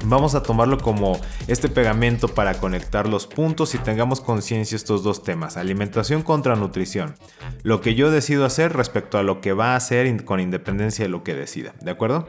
Vamos 0.05 0.33
a 0.33 0.43
tomarlo 0.43 0.77
como 0.77 1.19
este 1.47 1.67
pegamento 1.67 2.29
para 2.29 2.53
conectar 2.55 3.07
los 3.07 3.27
puntos 3.27 3.75
y 3.75 3.79
tengamos 3.79 4.21
conciencia 4.21 4.75
estos 4.75 5.03
dos 5.03 5.23
temas, 5.23 5.57
alimentación 5.57 6.21
contra 6.23 6.55
nutrición. 6.55 7.15
Lo 7.63 7.81
que 7.81 7.95
yo 7.95 8.09
decido 8.09 8.45
hacer 8.45 8.73
respecto 8.73 9.17
a 9.17 9.23
lo 9.23 9.41
que 9.41 9.51
va 9.51 9.73
a 9.73 9.75
hacer 9.75 10.23
con 10.23 10.39
independencia 10.39 11.03
de 11.03 11.09
lo 11.09 11.23
que 11.23 11.35
decida, 11.35 11.73
¿de 11.81 11.91
acuerdo? 11.91 12.27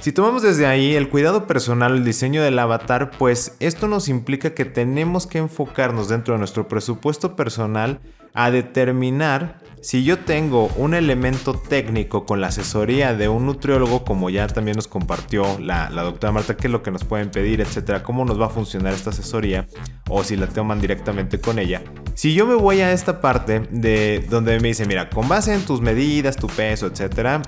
Si 0.00 0.12
tomamos 0.12 0.42
desde 0.42 0.66
ahí 0.66 0.94
el 0.94 1.08
cuidado 1.08 1.46
personal, 1.46 1.96
el 1.96 2.04
diseño 2.04 2.42
del 2.42 2.58
avatar, 2.58 3.10
pues 3.10 3.56
esto 3.58 3.88
nos 3.88 4.08
implica 4.08 4.54
que 4.54 4.64
tenemos 4.64 5.26
que 5.26 5.38
enfocarnos 5.38 6.08
dentro 6.08 6.34
de 6.34 6.38
nuestro 6.38 6.68
presupuesto 6.68 7.34
personal 7.34 8.00
a 8.34 8.50
determinar 8.50 9.60
si 9.82 10.04
yo 10.04 10.18
tengo 10.18 10.66
un 10.76 10.94
elemento 10.94 11.54
técnico 11.54 12.26
con 12.26 12.40
la 12.40 12.48
asesoría 12.48 13.14
de 13.14 13.28
un 13.28 13.46
nutriólogo, 13.46 14.04
como 14.04 14.30
ya 14.30 14.46
también 14.46 14.76
nos 14.76 14.88
compartió 14.88 15.58
la, 15.60 15.88
doctora 15.90 16.32
Marta, 16.32 16.56
qué 16.56 16.66
es 16.66 16.72
lo 16.72 16.82
que 16.82 16.90
nos 16.90 17.04
pueden 17.04 17.30
pedir, 17.30 17.60
etcétera, 17.60 18.02
cómo 18.02 18.24
nos 18.24 18.40
va 18.40 18.46
a 18.46 18.50
funcionar 18.50 18.92
esta 18.92 19.10
asesoría, 19.10 19.66
o 20.08 20.24
si 20.24 20.36
la 20.36 20.46
toman 20.46 20.80
directamente 20.80 21.40
con 21.40 21.58
ella. 21.58 21.82
Si 22.14 22.34
yo 22.34 22.46
me 22.46 22.54
voy 22.54 22.80
a 22.80 22.92
esta 22.92 23.20
parte 23.20 23.60
de 23.70 24.26
donde 24.28 24.58
me 24.60 24.68
dice, 24.68 24.86
mira, 24.86 25.08
con 25.08 25.28
base 25.28 25.54
en 25.54 25.62
tus 25.62 25.80
medidas, 25.80 26.36
tu 26.36 26.48
peso, 26.48 26.86
etcétera, 26.86 27.42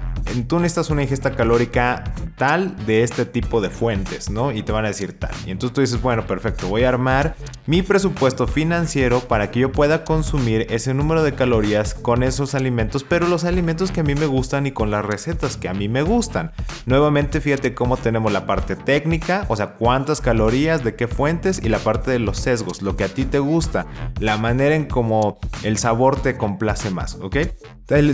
tú 0.46 0.60
necesitas 0.60 0.90
una 0.90 1.02
ingesta 1.02 1.34
calórica 1.34 2.04
tal 2.36 2.86
de 2.86 3.02
este 3.02 3.26
tipo 3.26 3.60
de 3.60 3.68
fuentes, 3.68 4.30
¿no? 4.30 4.52
Y 4.52 4.62
te 4.62 4.72
van 4.72 4.84
a 4.84 4.88
decir 4.88 5.18
tal. 5.18 5.32
Y 5.46 5.50
entonces 5.50 5.74
tú 5.74 5.80
dices, 5.80 6.00
bueno, 6.00 6.26
perfecto, 6.26 6.68
voy 6.68 6.84
a 6.84 6.88
armar 6.88 7.34
mi 7.66 7.82
presupuesto 7.82 8.46
financiero 8.46 9.20
para 9.20 9.50
que 9.50 9.60
yo 9.60 9.72
pueda 9.72 10.04
consumir 10.04 10.66
ese 10.70 10.94
número 10.94 11.22
de 11.22 11.34
calorías 11.34 11.94
con 11.94 12.19
esos 12.22 12.54
alimentos, 12.54 13.04
pero 13.04 13.26
los 13.26 13.44
alimentos 13.44 13.90
que 13.90 14.00
a 14.00 14.04
mí 14.04 14.14
me 14.14 14.26
gustan 14.26 14.66
y 14.66 14.72
con 14.72 14.90
las 14.90 15.04
recetas 15.04 15.56
que 15.56 15.68
a 15.68 15.74
mí 15.74 15.88
me 15.88 16.02
gustan. 16.02 16.52
Nuevamente, 16.86 17.40
fíjate 17.40 17.74
cómo 17.74 17.96
tenemos 17.96 18.32
la 18.32 18.46
parte 18.46 18.76
técnica, 18.76 19.44
o 19.48 19.56
sea, 19.56 19.74
cuántas 19.74 20.20
calorías, 20.20 20.84
de 20.84 20.94
qué 20.94 21.08
fuentes 21.08 21.60
y 21.62 21.68
la 21.68 21.78
parte 21.78 22.10
de 22.10 22.18
los 22.18 22.38
sesgos, 22.38 22.82
lo 22.82 22.96
que 22.96 23.04
a 23.04 23.08
ti 23.08 23.24
te 23.24 23.38
gusta, 23.38 23.86
la 24.18 24.36
manera 24.36 24.74
en 24.74 24.86
cómo 24.86 25.38
el 25.62 25.78
sabor 25.78 26.20
te 26.20 26.36
complace 26.36 26.90
más, 26.90 27.16
¿ok? 27.16 27.36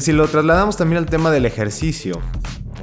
Si 0.01 0.13
lo 0.13 0.27
trasladamos 0.29 0.77
también 0.77 0.99
al 0.99 1.07
tema 1.07 1.31
del 1.31 1.45
ejercicio, 1.45 2.21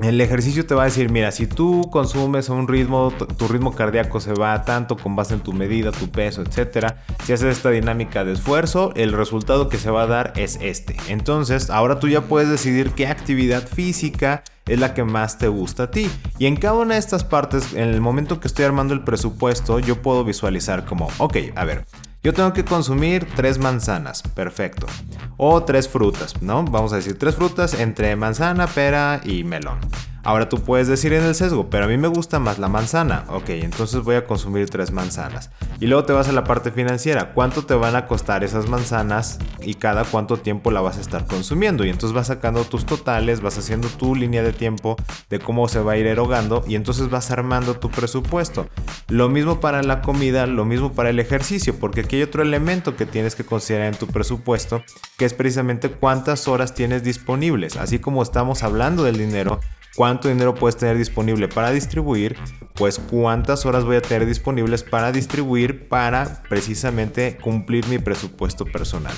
el 0.02 0.20
ejercicio 0.20 0.66
te 0.66 0.74
va 0.76 0.84
a 0.84 0.86
decir, 0.86 1.12
mira, 1.12 1.32
si 1.32 1.48
tú 1.48 1.90
consumes 1.92 2.50
un 2.50 2.68
ritmo, 2.68 3.12
tu 3.38 3.48
ritmo 3.48 3.74
cardíaco 3.74 4.20
se 4.20 4.34
va 4.34 4.64
tanto 4.64 4.98
con 4.98 5.16
base 5.16 5.36
en 5.36 5.42
tu 5.42 5.54
medida, 5.54 5.92
tu 5.92 6.10
peso, 6.10 6.42
etcétera. 6.42 7.04
Si 7.24 7.34
haces 7.34 7.58
esta 7.58 7.70
dinámica 7.70 8.24
de 8.24 8.34
esfuerzo, 8.34 8.92
el 8.96 9.12
resultado 9.12 9.70
que 9.70 9.78
se 9.78 9.92
va 9.92 10.04
a 10.04 10.08
dar 10.08 10.34
es 10.36 10.58
este. 10.62 10.96
Entonces, 11.10 11.70
ahora 11.70 12.00
tú 12.00 12.08
ya 12.08 12.22
puedes 12.22 12.50
decidir 12.50 12.92
qué 12.92 13.08
actividad 13.08 13.68
física 13.68 14.44
es 14.66 14.80
la 14.80 14.94
que 14.94 15.04
más 15.04 15.38
te 15.38 15.48
gusta 15.48 15.84
a 15.84 15.92
ti. 15.92 16.10
Y 16.40 16.46
en 16.46 16.56
cada 16.56 16.76
una 16.76 16.96
de 16.96 17.00
estas 17.00 17.24
partes, 17.24 17.74
en 17.74 17.90
el 17.90 18.02
momento 18.02 18.40
que 18.40 18.48
estoy 18.48 18.66
armando 18.66 18.94
el 18.94 19.04
presupuesto, 19.04 19.80
yo 19.80 20.02
puedo 20.02 20.24
visualizar 20.24 20.86
como, 20.86 21.10
ok, 21.18 21.38
a 21.56 21.66
ver, 21.66 21.86
yo 22.24 22.34
tengo 22.34 22.54
que 22.54 22.64
consumir 22.64 23.28
tres 23.36 23.60
manzanas, 23.60 24.24
perfecto. 24.24 24.88
O 25.36 25.64
tres 25.64 25.90
frutas, 25.90 26.42
¿no? 26.42 26.64
Vamos 26.64 26.94
a 26.94 26.96
decir 26.96 27.20
tres 27.20 27.36
frutas 27.36 27.74
entre 27.74 28.16
manzana, 28.16 28.66
pera 28.66 29.20
y 29.26 29.44
melón. 29.44 29.80
Ahora 30.26 30.48
tú 30.48 30.62
puedes 30.64 30.88
decir 30.88 31.12
en 31.12 31.24
el 31.24 31.36
sesgo, 31.36 31.70
pero 31.70 31.84
a 31.84 31.88
mí 31.90 31.98
me 31.98 32.08
gusta 32.08 32.40
más 32.40 32.58
la 32.58 32.70
manzana. 32.70 33.26
Ok, 33.28 33.50
entonces 33.50 34.02
voy 34.04 34.16
a 34.16 34.26
consumir 34.26 34.70
tres 34.70 34.92
manzanas. 34.92 35.50
Y 35.82 35.88
luego 35.88 36.06
te 36.06 36.14
vas 36.14 36.30
a 36.30 36.32
la 36.32 36.46
parte 36.46 36.72
financiera. 36.72 37.34
¿Cuánto 37.34 37.66
te 37.66 37.74
van 37.74 37.98
a 37.98 38.08
costar 38.08 38.42
esas 38.46 38.70
manzanas 38.70 39.38
y 39.62 39.74
cada 39.74 40.06
cuánto 40.06 40.38
tiempo 40.38 40.72
la 40.72 40.80
vas 40.80 40.98
a 40.98 41.02
estar 41.02 41.28
consumiendo? 41.28 41.84
Y 41.84 41.90
entonces 41.90 42.16
vas 42.16 42.28
sacando 42.28 42.64
tus 42.64 42.86
totales, 42.86 43.42
vas 43.42 43.58
haciendo 43.58 43.90
tu 43.90 44.16
línea 44.16 44.44
de 44.44 44.54
tiempo 44.54 44.96
de 45.30 45.40
cómo 45.40 45.68
se 45.68 45.82
va 45.82 45.94
a 45.94 45.98
ir 45.98 46.08
erogando 46.08 46.64
y 46.66 46.76
entonces 46.76 47.10
vas 47.10 47.30
armando 47.30 47.76
tu 47.76 47.90
presupuesto. 47.90 48.70
Lo 49.10 49.28
mismo 49.28 49.60
para 49.60 49.84
la 49.84 50.02
comida, 50.02 50.46
lo 50.46 50.64
mismo 50.64 50.94
para 50.94 51.10
el 51.10 51.20
ejercicio, 51.20 51.76
porque 51.78 52.02
aquí 52.02 52.16
hay 52.16 52.24
otro 52.24 52.44
elemento 52.44 52.96
que 52.96 53.06
tienes 53.06 53.36
que 53.36 53.44
considerar 53.44 53.88
en 53.88 54.00
tu 54.00 54.08
presupuesto, 54.08 54.84
que 55.18 55.26
es 55.26 55.34
precisamente 55.34 55.92
cuántas 55.92 56.48
horas 56.48 56.74
tienes 56.74 57.04
disponibles. 57.04 57.76
Así 57.76 58.00
como 58.00 58.24
estamos 58.24 58.64
hablando 58.64 59.04
del 59.04 59.18
dinero, 59.18 59.60
cuánto 59.96 60.13
dinero 60.22 60.56
puedes 60.56 60.78
tener 60.78 60.98
disponible 60.98 61.48
para 61.48 61.72
distribuir, 61.72 62.36
pues 62.74 63.00
cuántas 63.00 63.66
horas 63.66 63.86
voy 63.86 63.98
a 63.98 64.02
tener 64.02 64.26
disponibles 64.26 64.84
para 64.84 65.12
distribuir 65.12 65.88
para 65.88 66.42
precisamente 66.50 67.38
cumplir 67.38 67.88
mi 67.88 68.00
presupuesto 68.00 68.66
personal. 68.66 69.14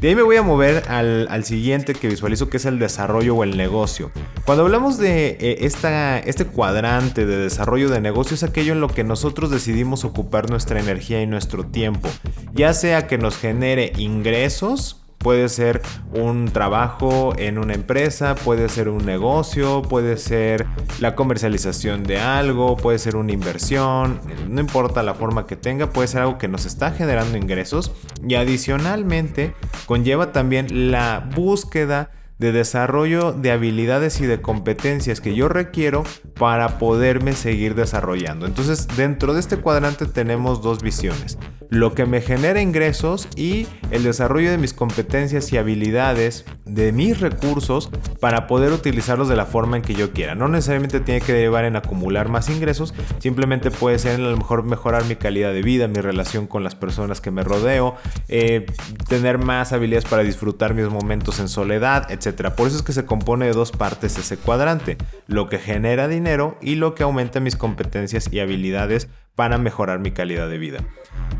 De 0.00 0.08
ahí 0.08 0.14
me 0.16 0.22
voy 0.22 0.36
a 0.36 0.42
mover 0.42 0.84
al, 0.88 1.44
siguiente 1.44 1.94
que 1.94 2.08
visualizo 2.08 2.48
que 2.48 2.56
es 2.56 2.64
el 2.64 2.78
desarrollo 2.78 3.36
o 3.36 3.44
el 3.44 3.56
negocio. 3.56 4.10
Cuando 4.44 4.64
hablamos 4.64 4.98
de 4.98 5.36
eh, 5.40 5.58
esta, 5.60 6.18
este 6.18 6.46
cuadrante 6.46 7.26
de 7.26 7.36
desarrollo 7.36 7.88
de 7.88 8.00
negocio 8.00 8.34
es 8.34 8.42
aquello 8.42 8.72
en 8.72 8.80
lo 8.80 8.88
que 8.88 9.04
nosotros 9.04 9.50
decidimos 9.50 10.04
ocupar 10.04 10.50
nuestra 10.50 10.80
energía 10.80 11.22
y 11.22 11.26
nuestro 11.26 11.64
tiempo, 11.66 12.08
ya 12.52 12.72
sea 12.72 13.06
que 13.06 13.18
nos 13.18 13.36
genere 13.36 13.92
ingresos, 13.96 15.05
Puede 15.18 15.48
ser 15.48 15.82
un 16.12 16.46
trabajo 16.46 17.34
en 17.36 17.58
una 17.58 17.74
empresa, 17.74 18.34
puede 18.34 18.68
ser 18.68 18.88
un 18.88 19.04
negocio, 19.04 19.82
puede 19.82 20.16
ser 20.18 20.66
la 21.00 21.14
comercialización 21.14 22.04
de 22.04 22.20
algo, 22.20 22.76
puede 22.76 22.98
ser 22.98 23.16
una 23.16 23.32
inversión, 23.32 24.20
no 24.48 24.60
importa 24.60 25.02
la 25.02 25.14
forma 25.14 25.46
que 25.46 25.56
tenga, 25.56 25.90
puede 25.90 26.08
ser 26.08 26.20
algo 26.22 26.38
que 26.38 26.48
nos 26.48 26.64
está 26.64 26.92
generando 26.92 27.36
ingresos 27.36 27.92
y 28.26 28.34
adicionalmente 28.36 29.54
conlleva 29.86 30.32
también 30.32 30.92
la 30.92 31.28
búsqueda 31.34 32.10
de 32.38 32.52
desarrollo 32.52 33.32
de 33.32 33.50
habilidades 33.50 34.20
y 34.20 34.26
de 34.26 34.42
competencias 34.42 35.20
que 35.20 35.34
yo 35.34 35.48
requiero 35.48 36.04
para 36.38 36.78
poderme 36.78 37.32
seguir 37.32 37.74
desarrollando. 37.74 38.46
Entonces, 38.46 38.88
dentro 38.96 39.34
de 39.34 39.40
este 39.40 39.56
cuadrante 39.56 40.06
tenemos 40.06 40.62
dos 40.62 40.82
visiones. 40.82 41.38
Lo 41.68 41.94
que 41.94 42.06
me 42.06 42.20
genera 42.20 42.60
ingresos 42.60 43.28
y 43.34 43.66
el 43.90 44.04
desarrollo 44.04 44.50
de 44.50 44.58
mis 44.58 44.72
competencias 44.72 45.52
y 45.52 45.56
habilidades, 45.56 46.44
de 46.64 46.92
mis 46.92 47.20
recursos, 47.20 47.90
para 48.20 48.46
poder 48.46 48.72
utilizarlos 48.72 49.28
de 49.28 49.36
la 49.36 49.46
forma 49.46 49.76
en 49.76 49.82
que 49.82 49.94
yo 49.94 50.12
quiera. 50.12 50.34
No 50.34 50.46
necesariamente 50.46 51.00
tiene 51.00 51.20
que 51.20 51.32
derivar 51.32 51.64
en 51.64 51.74
acumular 51.74 52.28
más 52.28 52.50
ingresos, 52.50 52.94
simplemente 53.18 53.70
puede 53.70 53.98
ser 53.98 54.20
en 54.20 54.30
lo 54.30 54.36
mejor 54.36 54.62
mejorar 54.62 55.04
mi 55.06 55.16
calidad 55.16 55.52
de 55.52 55.62
vida, 55.62 55.88
mi 55.88 56.00
relación 56.00 56.46
con 56.46 56.62
las 56.62 56.74
personas 56.74 57.20
que 57.20 57.30
me 57.30 57.42
rodeo, 57.42 57.96
eh, 58.28 58.66
tener 59.08 59.38
más 59.38 59.72
habilidades 59.72 60.04
para 60.04 60.22
disfrutar 60.22 60.74
mis 60.74 60.88
momentos 60.88 61.40
en 61.40 61.48
soledad, 61.48 62.10
etc. 62.10 62.25
Por 62.32 62.68
eso 62.68 62.76
es 62.76 62.82
que 62.82 62.92
se 62.92 63.04
compone 63.04 63.46
de 63.46 63.52
dos 63.52 63.72
partes 63.72 64.18
ese 64.18 64.36
cuadrante, 64.36 64.96
lo 65.26 65.48
que 65.48 65.58
genera 65.58 66.08
dinero 66.08 66.58
y 66.60 66.76
lo 66.76 66.94
que 66.94 67.02
aumenta 67.02 67.40
mis 67.40 67.56
competencias 67.56 68.32
y 68.32 68.40
habilidades 68.40 69.08
para 69.34 69.58
mejorar 69.58 70.00
mi 70.00 70.10
calidad 70.10 70.48
de 70.48 70.58
vida. 70.58 70.78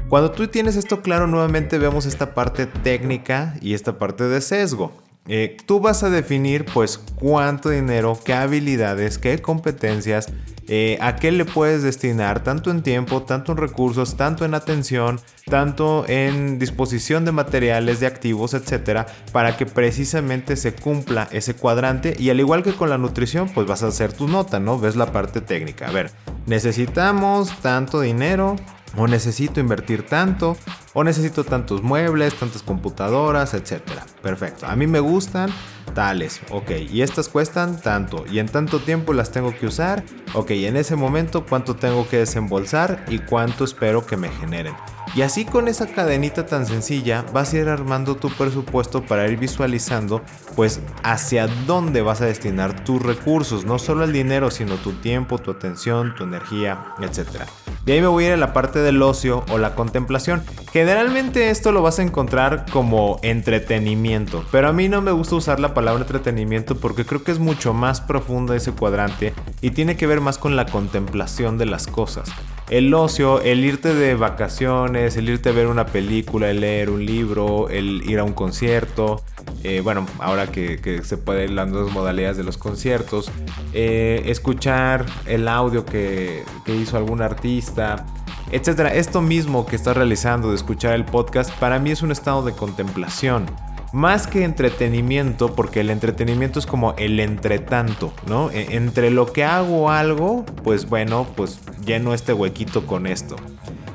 Cuando 0.08 0.30
tú 0.30 0.46
tienes 0.48 0.76
esto 0.76 1.02
claro, 1.02 1.26
nuevamente 1.26 1.78
vemos 1.78 2.06
esta 2.06 2.34
parte 2.34 2.66
técnica 2.66 3.54
y 3.60 3.74
esta 3.74 3.98
parte 3.98 4.24
de 4.24 4.40
sesgo. 4.40 5.05
Eh, 5.28 5.56
tú 5.66 5.80
vas 5.80 6.02
a 6.02 6.10
definir 6.10 6.64
pues 6.64 6.98
cuánto 6.98 7.70
dinero, 7.70 8.18
qué 8.24 8.34
habilidades, 8.34 9.18
qué 9.18 9.40
competencias, 9.40 10.28
eh, 10.68 10.98
a 11.00 11.14
qué 11.14 11.30
le 11.30 11.44
puedes 11.44 11.82
destinar 11.82 12.42
tanto 12.42 12.72
en 12.72 12.82
tiempo, 12.82 13.22
tanto 13.22 13.52
en 13.52 13.58
recursos, 13.58 14.16
tanto 14.16 14.44
en 14.44 14.54
atención, 14.54 15.20
tanto 15.48 16.04
en 16.08 16.58
disposición 16.58 17.24
de 17.24 17.30
materiales, 17.30 18.00
de 18.00 18.08
activos, 18.08 18.52
etcétera, 18.52 19.06
para 19.32 19.56
que 19.56 19.64
precisamente 19.64 20.56
se 20.56 20.74
cumpla 20.74 21.28
ese 21.30 21.54
cuadrante. 21.54 22.16
Y 22.18 22.30
al 22.30 22.40
igual 22.40 22.64
que 22.64 22.72
con 22.72 22.90
la 22.90 22.98
nutrición, 22.98 23.48
pues 23.48 23.66
vas 23.68 23.84
a 23.84 23.88
hacer 23.88 24.12
tu 24.12 24.26
nota, 24.26 24.58
¿no? 24.58 24.78
Ves 24.78 24.96
la 24.96 25.12
parte 25.12 25.40
técnica. 25.40 25.86
A 25.86 25.92
ver, 25.92 26.10
necesitamos 26.46 27.56
tanto 27.60 28.00
dinero 28.00 28.56
o 28.96 29.06
necesito 29.06 29.60
invertir 29.60 30.06
tanto, 30.06 30.56
o 30.94 31.04
necesito 31.04 31.44
tantos 31.44 31.82
muebles, 31.82 32.34
tantas 32.34 32.62
computadoras, 32.62 33.54
etcétera. 33.54 34.04
Perfecto. 34.22 34.66
A 34.66 34.76
mí 34.76 34.86
me 34.86 35.00
gustan 35.00 35.50
tales, 35.94 36.40
ok. 36.50 36.70
Y 36.90 37.02
estas 37.02 37.28
cuestan 37.28 37.80
tanto, 37.80 38.24
y 38.30 38.38
en 38.38 38.46
tanto 38.46 38.80
tiempo 38.80 39.12
las 39.12 39.30
tengo 39.30 39.54
que 39.54 39.66
usar, 39.66 40.04
ok. 40.34 40.50
En 40.52 40.76
ese 40.76 40.96
momento, 40.96 41.44
cuánto 41.46 41.76
tengo 41.76 42.08
que 42.08 42.18
desembolsar 42.18 43.04
y 43.08 43.18
cuánto 43.18 43.64
espero 43.64 44.06
que 44.06 44.16
me 44.16 44.28
generen. 44.28 44.74
Y 45.16 45.22
así 45.22 45.46
con 45.46 45.66
esa 45.66 45.86
cadenita 45.86 46.44
tan 46.44 46.66
sencilla 46.66 47.24
vas 47.32 47.54
a 47.54 47.56
ir 47.56 47.70
armando 47.70 48.16
tu 48.16 48.28
presupuesto 48.28 49.02
para 49.02 49.26
ir 49.26 49.38
visualizando 49.38 50.20
pues 50.54 50.82
hacia 51.02 51.46
dónde 51.66 52.02
vas 52.02 52.20
a 52.20 52.26
destinar 52.26 52.84
tus 52.84 53.00
recursos, 53.00 53.64
no 53.64 53.78
solo 53.78 54.04
el 54.04 54.12
dinero, 54.12 54.50
sino 54.50 54.74
tu 54.74 54.92
tiempo, 54.92 55.38
tu 55.38 55.50
atención, 55.50 56.14
tu 56.14 56.24
energía, 56.24 56.88
etcétera. 57.00 57.46
De 57.86 57.94
ahí 57.94 58.02
me 58.02 58.08
voy 58.08 58.24
a 58.24 58.26
ir 58.26 58.32
a 58.34 58.36
la 58.36 58.52
parte 58.52 58.80
del 58.80 59.00
ocio 59.00 59.42
o 59.48 59.56
la 59.56 59.74
contemplación. 59.74 60.44
Generalmente 60.70 61.48
esto 61.48 61.72
lo 61.72 61.80
vas 61.80 61.98
a 61.98 62.02
encontrar 62.02 62.66
como 62.70 63.18
entretenimiento, 63.22 64.44
pero 64.52 64.68
a 64.68 64.74
mí 64.74 64.90
no 64.90 65.00
me 65.00 65.12
gusta 65.12 65.36
usar 65.36 65.60
la 65.60 65.72
palabra 65.72 66.02
entretenimiento 66.02 66.76
porque 66.76 67.06
creo 67.06 67.24
que 67.24 67.32
es 67.32 67.38
mucho 67.38 67.72
más 67.72 68.02
profundo 68.02 68.52
ese 68.52 68.72
cuadrante 68.72 69.32
y 69.62 69.70
tiene 69.70 69.96
que 69.96 70.06
ver 70.06 70.20
más 70.20 70.36
con 70.36 70.56
la 70.56 70.66
contemplación 70.66 71.56
de 71.56 71.64
las 71.64 71.86
cosas. 71.86 72.28
El 72.68 72.92
ocio, 72.94 73.40
el 73.42 73.64
irte 73.64 73.94
de 73.94 74.16
vacaciones, 74.16 75.16
el 75.16 75.28
irte 75.28 75.50
a 75.50 75.52
ver 75.52 75.68
una 75.68 75.86
película, 75.86 76.50
el 76.50 76.60
leer 76.60 76.90
un 76.90 77.06
libro, 77.06 77.68
el 77.68 78.02
ir 78.10 78.18
a 78.18 78.24
un 78.24 78.32
concierto, 78.32 79.22
eh, 79.62 79.80
bueno, 79.82 80.04
ahora 80.18 80.48
que, 80.48 81.00
se 81.04 81.16
pueden 81.16 81.54
las 81.54 81.70
dos 81.70 81.92
modalidades 81.92 82.36
de 82.36 82.42
los 82.42 82.58
conciertos, 82.58 83.30
eh, 83.72 84.22
escuchar 84.26 85.06
el 85.26 85.46
audio 85.46 85.84
que, 85.84 86.42
que 86.64 86.74
hizo 86.74 86.96
algún 86.96 87.22
artista, 87.22 88.04
etcétera. 88.50 88.94
Esto 88.94 89.22
mismo 89.22 89.64
que 89.64 89.76
estás 89.76 89.96
realizando 89.96 90.50
de 90.50 90.56
escuchar 90.56 90.94
el 90.94 91.04
podcast, 91.04 91.52
para 91.60 91.78
mí 91.78 91.92
es 91.92 92.02
un 92.02 92.10
estado 92.10 92.42
de 92.42 92.52
contemplación 92.52 93.46
más 93.92 94.26
que 94.26 94.44
entretenimiento, 94.44 95.54
porque 95.54 95.80
el 95.80 95.90
entretenimiento 95.90 96.58
es 96.58 96.66
como 96.66 96.94
el 96.98 97.20
entretanto, 97.20 98.12
¿no? 98.26 98.50
E, 98.50 98.76
entre 98.76 99.10
lo 99.10 99.32
que 99.32 99.44
hago 99.44 99.90
algo, 99.90 100.44
pues 100.62 100.88
bueno, 100.88 101.26
pues 101.36 101.60
lleno 101.84 102.14
este 102.14 102.32
huequito 102.32 102.86
con 102.86 103.06
esto. 103.06 103.36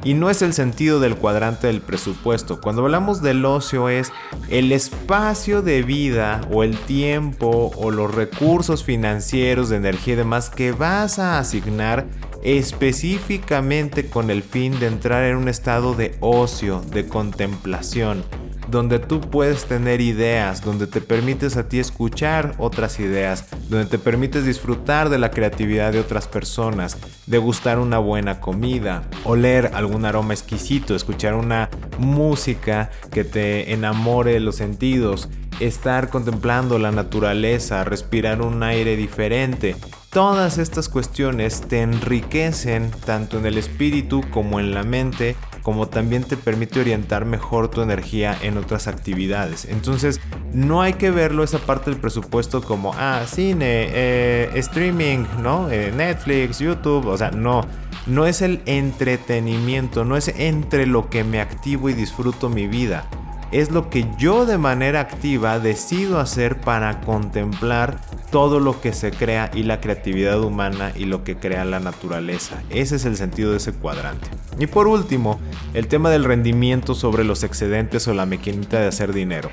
Y 0.04 0.16
no 0.16 0.32
es 0.32 0.42
el 0.42 0.54
sentido 0.54 1.00
del 1.00 1.16
cuadrante 1.16 1.68
del 1.68 1.82
presupuesto. 1.82 2.60
Cuando 2.60 2.82
hablamos 2.82 3.22
del 3.22 3.46
ocio 3.46 3.88
es 3.88 4.12
el 4.50 4.72
espacio 4.72 5.62
de 5.62 5.84
vida 5.84 6.42
o 6.52 6.64
el 6.64 6.76
tiempo 6.76 7.72
o 7.76 7.92
los 7.92 8.14
recursos 8.14 8.84
financieros 8.84 9.70
de 9.70 9.78
energía 9.78 10.16
y 10.16 10.18
demás 10.18 10.50
que 10.50 10.72
vas 10.72 11.20
a 11.20 11.38
asignar 11.38 12.08
específicamente 12.44 14.08
con 14.08 14.32
el 14.32 14.42
fin 14.42 14.80
de 14.80 14.88
entrar 14.88 15.24
en 15.26 15.38
un 15.38 15.48
estado 15.48 15.94
de 15.94 16.18
ocio, 16.20 16.82
de 16.92 17.08
contemplación 17.08 18.24
donde 18.72 19.00
tú 19.00 19.20
puedes 19.22 19.66
tener 19.66 20.02
ideas, 20.02 20.64
donde 20.64 20.88
te 20.88 21.02
permites 21.02 21.58
a 21.58 21.68
ti 21.68 21.80
escuchar 21.80 22.56
otras 22.58 23.00
ideas, 23.00 23.46
donde 23.70 23.86
te 23.86 24.00
permites 24.00 24.46
disfrutar 24.46 25.10
de 25.10 25.20
la 25.20 25.30
creatividad 25.30 25.92
de 25.92 26.00
otras 26.00 26.28
personas, 26.28 26.98
degustar 27.28 27.78
una 27.80 28.00
buena 28.00 28.40
comida, 28.40 29.04
oler 29.26 29.72
algún 29.74 30.06
aroma 30.06 30.34
exquisito, 30.34 30.96
escuchar 30.96 31.36
una 31.36 31.70
música 32.00 32.90
que 33.12 33.26
te 33.26 33.74
enamore 33.74 34.40
los 34.40 34.56
sentidos, 34.56 35.28
estar 35.60 36.10
contemplando 36.10 36.80
la 36.80 36.92
naturaleza, 36.92 37.84
respirar 37.84 38.42
un 38.42 38.64
aire 38.64 38.96
diferente. 38.96 39.76
Todas 40.12 40.58
estas 40.58 40.90
cuestiones 40.90 41.62
te 41.62 41.82
enriquecen 41.82 42.92
tanto 43.06 43.38
en 43.38 43.46
el 43.46 43.58
espíritu 43.58 44.22
como 44.30 44.60
en 44.60 44.74
la 44.74 44.84
mente, 44.84 45.38
como 45.62 45.88
también 45.88 46.26
te 46.26 46.36
permite 46.36 46.82
orientar 46.82 47.24
mejor 47.24 47.70
tu 47.70 47.82
energía 47.82 48.38
en 48.42 48.58
otras 48.58 48.90
actividades. 48.90 49.64
Entonces, 49.64 50.20
no 50.52 50.82
hay 50.82 50.96
que 50.96 51.12
verlo 51.12 51.46
esa 51.46 51.60
parte 51.60 51.92
del 51.92 52.00
presupuesto 52.02 52.62
como, 52.62 52.94
ah, 52.98 53.24
cine, 53.26 53.88
eh, 53.94 54.52
streaming, 54.56 55.24
¿no? 55.42 55.72
Eh, 55.72 55.94
Netflix, 55.96 56.60
YouTube, 56.60 57.08
o 57.08 57.18
sea, 57.18 57.32
no. 57.32 57.66
No 58.06 58.26
es 58.26 58.42
el 58.42 58.62
entretenimiento, 58.66 60.04
no 60.04 60.18
es 60.18 60.28
entre 60.28 60.88
lo 60.88 61.10
que 61.10 61.24
me 61.24 61.40
activo 61.40 61.88
y 61.88 61.94
disfruto 61.94 62.50
mi 62.50 62.68
vida 62.68 63.10
es 63.52 63.72
lo 63.72 63.90
que 63.90 64.08
yo 64.18 64.46
de 64.46 64.58
manera 64.58 65.02
activa 65.02 65.60
decido 65.60 66.20
hacer 66.20 66.62
para 66.62 67.02
contemplar 67.02 68.00
todo 68.32 68.60
lo 68.60 68.80
que 68.80 68.94
se 68.94 69.12
crea 69.12 69.52
y 69.54 69.64
la 69.64 69.82
creatividad 69.82 70.42
humana 70.42 70.94
y 70.96 71.06
lo 71.06 71.24
que 71.24 71.38
crea 71.38 71.66
la 71.66 71.80
naturaleza. 71.80 72.62
Ese 72.70 72.96
es 72.96 73.06
el 73.06 73.18
sentido 73.18 73.52
de 73.52 73.58
ese 73.58 73.74
cuadrante. 73.74 74.28
Y 74.58 74.68
por 74.68 74.88
último, 74.88 75.40
el 75.74 75.88
tema 75.88 76.10
del 76.10 76.24
rendimiento 76.24 76.96
sobre 76.96 77.24
los 77.24 77.44
excedentes 77.44 78.08
o 78.08 78.14
la 78.14 78.26
maquinita 78.26 78.80
de 78.80 78.88
hacer 78.88 79.12
dinero. 79.14 79.50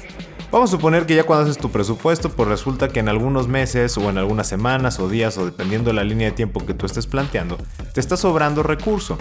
Vamos 0.50 0.70
a 0.70 0.76
suponer 0.76 1.04
que 1.04 1.14
ya 1.14 1.24
cuando 1.24 1.44
haces 1.44 1.58
tu 1.58 1.70
presupuesto, 1.70 2.30
pues 2.30 2.48
resulta 2.48 2.88
que 2.88 3.00
en 3.00 3.10
algunos 3.10 3.48
meses 3.48 3.98
o 3.98 4.08
en 4.08 4.16
algunas 4.16 4.48
semanas 4.48 4.98
o 4.98 5.06
días 5.06 5.36
o 5.36 5.44
dependiendo 5.44 5.90
de 5.90 5.96
la 5.96 6.04
línea 6.04 6.30
de 6.30 6.34
tiempo 6.34 6.64
que 6.64 6.72
tú 6.72 6.86
estés 6.86 7.06
planteando, 7.06 7.58
te 7.92 8.00
está 8.00 8.16
sobrando 8.16 8.62
recurso. 8.62 9.18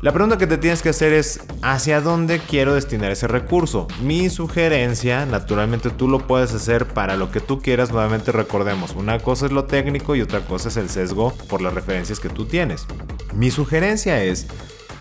La 0.00 0.12
pregunta 0.12 0.38
que 0.38 0.46
te 0.46 0.58
tienes 0.58 0.80
que 0.80 0.90
hacer 0.90 1.12
es 1.12 1.40
¿hacia 1.60 2.00
dónde 2.00 2.38
quiero 2.38 2.74
destinar 2.74 3.10
ese 3.10 3.26
recurso? 3.26 3.88
Mi 4.00 4.30
sugerencia, 4.30 5.26
naturalmente 5.26 5.90
tú 5.90 6.06
lo 6.06 6.24
puedes 6.24 6.54
hacer 6.54 6.86
para 6.86 7.16
lo 7.16 7.32
que 7.32 7.40
tú 7.40 7.60
quieras, 7.60 7.90
nuevamente 7.90 8.30
recordemos, 8.30 8.94
una 8.94 9.18
cosa 9.18 9.46
es 9.46 9.52
lo 9.52 9.64
técnico 9.64 10.14
y 10.14 10.22
otra 10.22 10.42
cosa 10.42 10.68
es 10.68 10.76
el 10.76 10.88
sesgo 10.88 11.34
por 11.48 11.62
las 11.62 11.74
referencias 11.74 12.20
que 12.20 12.28
tú 12.28 12.44
tienes. 12.44 12.86
Mi 13.34 13.50
sugerencia 13.50 14.22
es 14.22 14.46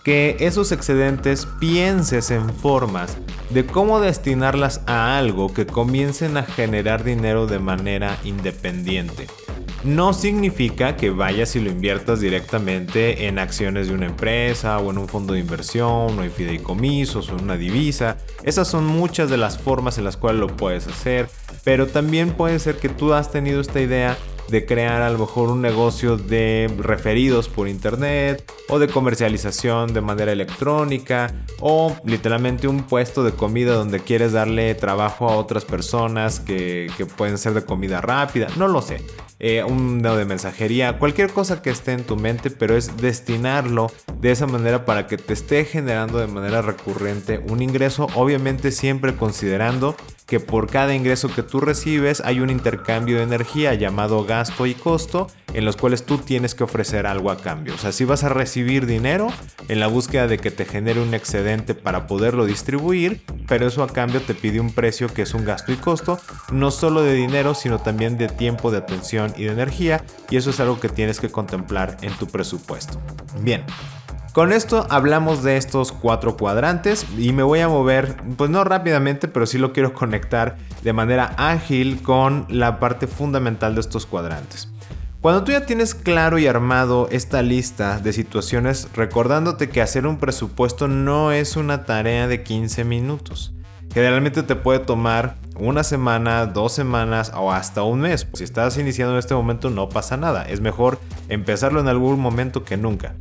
que 0.04 0.36
esos 0.40 0.72
excedentes 0.72 1.46
pienses 1.60 2.32
en 2.32 2.50
formas 2.50 3.18
de 3.52 3.68
cómo 3.68 4.00
destinarlas 4.00 4.82
a 4.88 5.20
algo 5.20 5.54
que 5.54 5.68
comiencen 5.68 6.38
a 6.38 6.44
generar 6.44 7.04
dinero 7.04 7.46
de 7.46 7.60
manera 7.60 8.18
independiente. 8.24 9.28
No 9.84 10.14
significa 10.14 10.96
que 10.96 11.12
vayas 11.12 11.56
y 11.56 11.60
lo 11.60 11.70
inviertas 11.70 12.20
directamente 12.20 13.28
en 13.28 13.40
acciones 13.40 13.88
de 13.88 13.94
una 13.94 14.08
empresa 14.08 14.80
o 14.80 14.92
en 14.92 14.98
un 14.98 15.08
fondo 15.08 15.34
de 15.34 15.40
inversión 15.40 16.20
o 16.20 16.24
en 16.24 16.32
fideicomisos 16.32 17.30
o 17.30 17.38
en 17.38 17.44
una 17.44 17.58
divisa. 17.58 18.18
Esas 18.44 18.68
son 18.68 18.86
muchas 18.86 19.30
de 19.30 19.38
las 19.38 19.58
formas 19.58 19.98
en 19.98 20.04
las 20.04 20.18
cuales 20.18 20.42
lo 20.42 20.48
puedes 20.48 20.88
hacer, 20.88 21.30
pero 21.64 21.88
también 21.88 22.32
puede 22.32 22.60
ser 22.60 22.78
que 22.78 22.90
tú 22.90 23.14
has 23.14 23.32
tenido 23.32 23.62
esta 23.62 23.80
idea 23.80 24.18
de 24.50 24.66
crear 24.66 25.02
a 25.02 25.10
lo 25.10 25.20
mejor 25.20 25.50
un 25.50 25.62
negocio 25.62 26.18
de 26.18 26.74
referidos 26.78 27.50
por 27.50 27.68
internet 27.68 28.50
o 28.70 28.80
de 28.80 28.88
comercialización 28.88 29.94
de 29.94 30.02
manera 30.02 30.32
electrónica 30.32 31.34
o 31.60 31.96
literalmente 32.06 32.68
un 32.68 32.84
puesto 32.84 33.24
de 33.24 33.32
comida 33.32 33.74
donde 33.74 34.00
quieres 34.00 34.32
darle 34.32 34.74
trabajo 34.76 35.30
a 35.30 35.36
otras 35.36 35.66
personas 35.66 36.40
que, 36.40 36.88
pueden 37.18 37.38
ser 37.38 37.54
de 37.54 37.64
comida 37.64 38.02
rápida, 38.02 38.48
no 38.58 38.68
lo 38.68 38.82
sé. 38.82 39.02
Eh, 39.40 39.64
un 39.64 40.02
de 40.02 40.26
mensajería, 40.26 40.98
cualquier 40.98 41.30
cosa 41.30 41.62
que 41.62 41.70
esté 41.70 41.92
en 41.94 42.04
tu 42.04 42.16
mente, 42.16 42.50
pero 42.50 42.76
es 42.76 42.98
destinarlo 42.98 43.92
de 44.20 44.32
esa 44.32 44.48
manera 44.48 44.84
para 44.84 45.06
que 45.06 45.18
te 45.18 45.34
esté 45.34 45.64
generando 45.64 46.18
de 46.18 46.26
manera 46.26 46.64
recurrente 46.64 47.40
un 47.48 47.62
ingreso, 47.62 48.08
obviamente 48.16 48.72
siempre 48.72 49.16
considerando 49.16 49.96
que 50.28 50.42
por 50.42 50.70
cada 50.70 50.94
ingreso 50.94 51.34
que 51.34 51.42
tú 51.42 51.62
recibes 51.62 52.22
hay 52.22 52.42
un 52.42 52.50
intercambio 52.50 53.18
de 53.18 53.24
energía 53.24 53.74
llamado 53.74 54.26
gasto 54.26 54.66
y 54.66 54.74
costo 54.74 55.28
en 55.54 55.64
los 55.64 55.78
cuales 55.78 56.06
tú 56.06 56.18
tienes 56.18 56.54
que 56.54 56.66
ofrecer 56.66 57.08
algo 57.08 57.32
a 57.32 57.38
cambio. 57.38 57.74
O 57.74 57.78
sea, 57.78 57.94
si 57.94 58.04
vas 58.04 58.26
a 58.26 58.30
recibir 58.30 58.86
dinero 58.86 59.30
en 59.70 59.80
la 59.80 59.88
búsqueda 59.88 60.28
de 60.28 60.38
que 60.38 60.52
te 60.52 60.66
genere 60.66 61.02
un 61.02 61.14
excedente 61.14 61.74
para 61.74 62.08
poderlo 62.08 62.46
distribuir, 62.46 63.24
pero 63.48 63.68
eso 63.68 63.84
a 63.84 63.88
cambio 63.88 64.22
te 64.22 64.36
pide 64.36 64.60
un 64.60 64.74
precio 64.74 65.08
que 65.08 65.22
es 65.22 65.34
un 65.34 65.46
gasto 65.46 65.72
y 65.72 65.78
costo, 65.78 66.20
no 66.52 66.72
solo 66.72 67.02
de 67.04 67.14
dinero, 67.14 67.56
sino 67.56 67.80
también 67.80 68.18
de 68.18 68.28
tiempo, 68.28 68.70
de 68.70 68.80
atención 68.80 69.34
y 69.38 69.46
de 69.46 69.54
energía, 69.54 70.04
y 70.30 70.36
eso 70.36 70.50
es 70.50 70.60
algo 70.60 70.80
que 70.80 70.90
tienes 70.90 71.22
que 71.22 71.30
contemplar 71.30 71.98
en 72.02 72.12
tu 72.18 72.28
presupuesto. 72.28 73.00
Bien, 73.40 73.64
con 74.38 74.54
esto 74.54 74.86
hablamos 74.92 75.42
de 75.42 75.58
estos 75.58 75.92
cuatro 75.92 76.38
cuadrantes 76.38 77.08
y 77.18 77.34
me 77.34 77.42
voy 77.42 77.62
a 77.62 77.70
mover, 77.70 78.18
pues 78.38 78.52
no 78.52 78.64
rápidamente, 78.64 79.28
pero 79.28 79.48
sí 79.48 79.58
lo 79.58 79.74
quiero 79.74 79.96
conectar 79.96 80.58
de 80.84 80.94
manera 80.94 81.34
ágil 81.38 82.04
con 82.04 82.46
la 82.48 82.80
parte 82.80 83.08
fundamental 83.08 83.74
de 83.74 83.82
estos 83.82 84.06
cuadrantes. 84.06 84.70
Cuando 85.22 85.44
tú 85.44 85.54
ya 85.54 85.66
tienes 85.66 85.96
claro 85.96 86.38
y 86.38 86.46
armado 86.46 87.08
esta 87.10 87.42
lista 87.42 87.98
de 87.98 88.14
situaciones, 88.14 88.90
recordándote 88.94 89.70
que 89.70 89.82
hacer 89.82 90.06
un 90.06 90.20
presupuesto 90.20 90.88
no 90.88 91.32
es 91.32 91.58
una 91.58 91.86
tarea 91.86 92.28
de 92.28 92.44
15 92.44 92.84
minutos. 92.84 93.56
Generalmente 93.92 94.44
te 94.44 94.56
puede 94.56 94.78
tomar 94.78 95.38
una 95.56 95.84
semana, 95.84 96.46
dos 96.46 96.74
semanas 96.74 97.32
o 97.36 97.52
hasta 97.52 97.82
un 97.82 98.02
mes. 98.02 98.28
Si 98.34 98.44
estás 98.44 98.78
iniciando 98.78 99.14
en 99.14 99.20
este 99.20 99.34
momento 99.34 99.72
no 99.72 99.90
pasa 99.90 100.16
nada. 100.16 100.44
Es 100.44 100.62
mejor 100.62 101.00
empezarlo 101.28 101.80
en 101.80 101.88
algún 101.88 102.20
momento 102.20 102.64
que 102.64 102.78
nunca. 102.78 103.16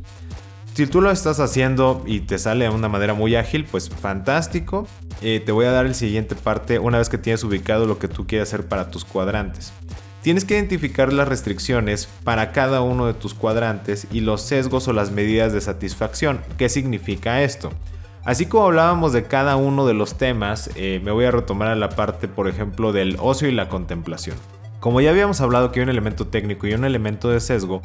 Si 0.77 0.85
tú 0.85 1.01
lo 1.01 1.09
estás 1.09 1.39
haciendo 1.39 2.03
y 2.05 2.19
te 2.19 2.37
sale 2.37 2.65
de 2.65 2.69
una 2.69 2.87
manera 2.87 3.15
muy 3.15 3.35
ágil, 3.35 3.65
pues 3.65 3.89
fantástico. 3.89 4.87
Eh, 5.23 5.41
te 5.43 5.51
voy 5.51 5.65
a 5.65 5.71
dar 5.71 5.87
el 5.87 5.95
siguiente 5.95 6.35
parte 6.35 6.77
una 6.77 6.99
vez 6.99 7.09
que 7.09 7.17
tienes 7.17 7.43
ubicado 7.43 7.87
lo 7.87 7.97
que 7.97 8.07
tú 8.07 8.27
quieres 8.27 8.49
hacer 8.49 8.67
para 8.67 8.91
tus 8.91 9.03
cuadrantes. 9.03 9.73
Tienes 10.21 10.45
que 10.45 10.53
identificar 10.53 11.11
las 11.11 11.27
restricciones 11.27 12.07
para 12.23 12.51
cada 12.51 12.81
uno 12.81 13.07
de 13.07 13.15
tus 13.15 13.33
cuadrantes 13.33 14.05
y 14.11 14.19
los 14.19 14.43
sesgos 14.43 14.87
o 14.87 14.93
las 14.93 15.09
medidas 15.09 15.51
de 15.51 15.61
satisfacción. 15.61 16.41
¿Qué 16.59 16.69
significa 16.69 17.41
esto? 17.41 17.71
Así 18.23 18.45
como 18.45 18.65
hablábamos 18.65 19.13
de 19.13 19.23
cada 19.23 19.55
uno 19.55 19.87
de 19.87 19.95
los 19.95 20.19
temas, 20.19 20.69
eh, 20.75 21.01
me 21.03 21.09
voy 21.09 21.25
a 21.25 21.31
retomar 21.31 21.69
a 21.69 21.75
la 21.75 21.89
parte, 21.89 22.27
por 22.27 22.47
ejemplo, 22.47 22.91
del 22.91 23.17
ocio 23.19 23.49
y 23.49 23.51
la 23.51 23.67
contemplación. 23.67 24.37
Como 24.79 25.01
ya 25.01 25.09
habíamos 25.09 25.41
hablado 25.41 25.71
que 25.71 25.79
hay 25.79 25.85
un 25.85 25.89
elemento 25.89 26.27
técnico 26.27 26.67
y 26.67 26.75
un 26.75 26.85
elemento 26.85 27.29
de 27.29 27.39
sesgo, 27.39 27.81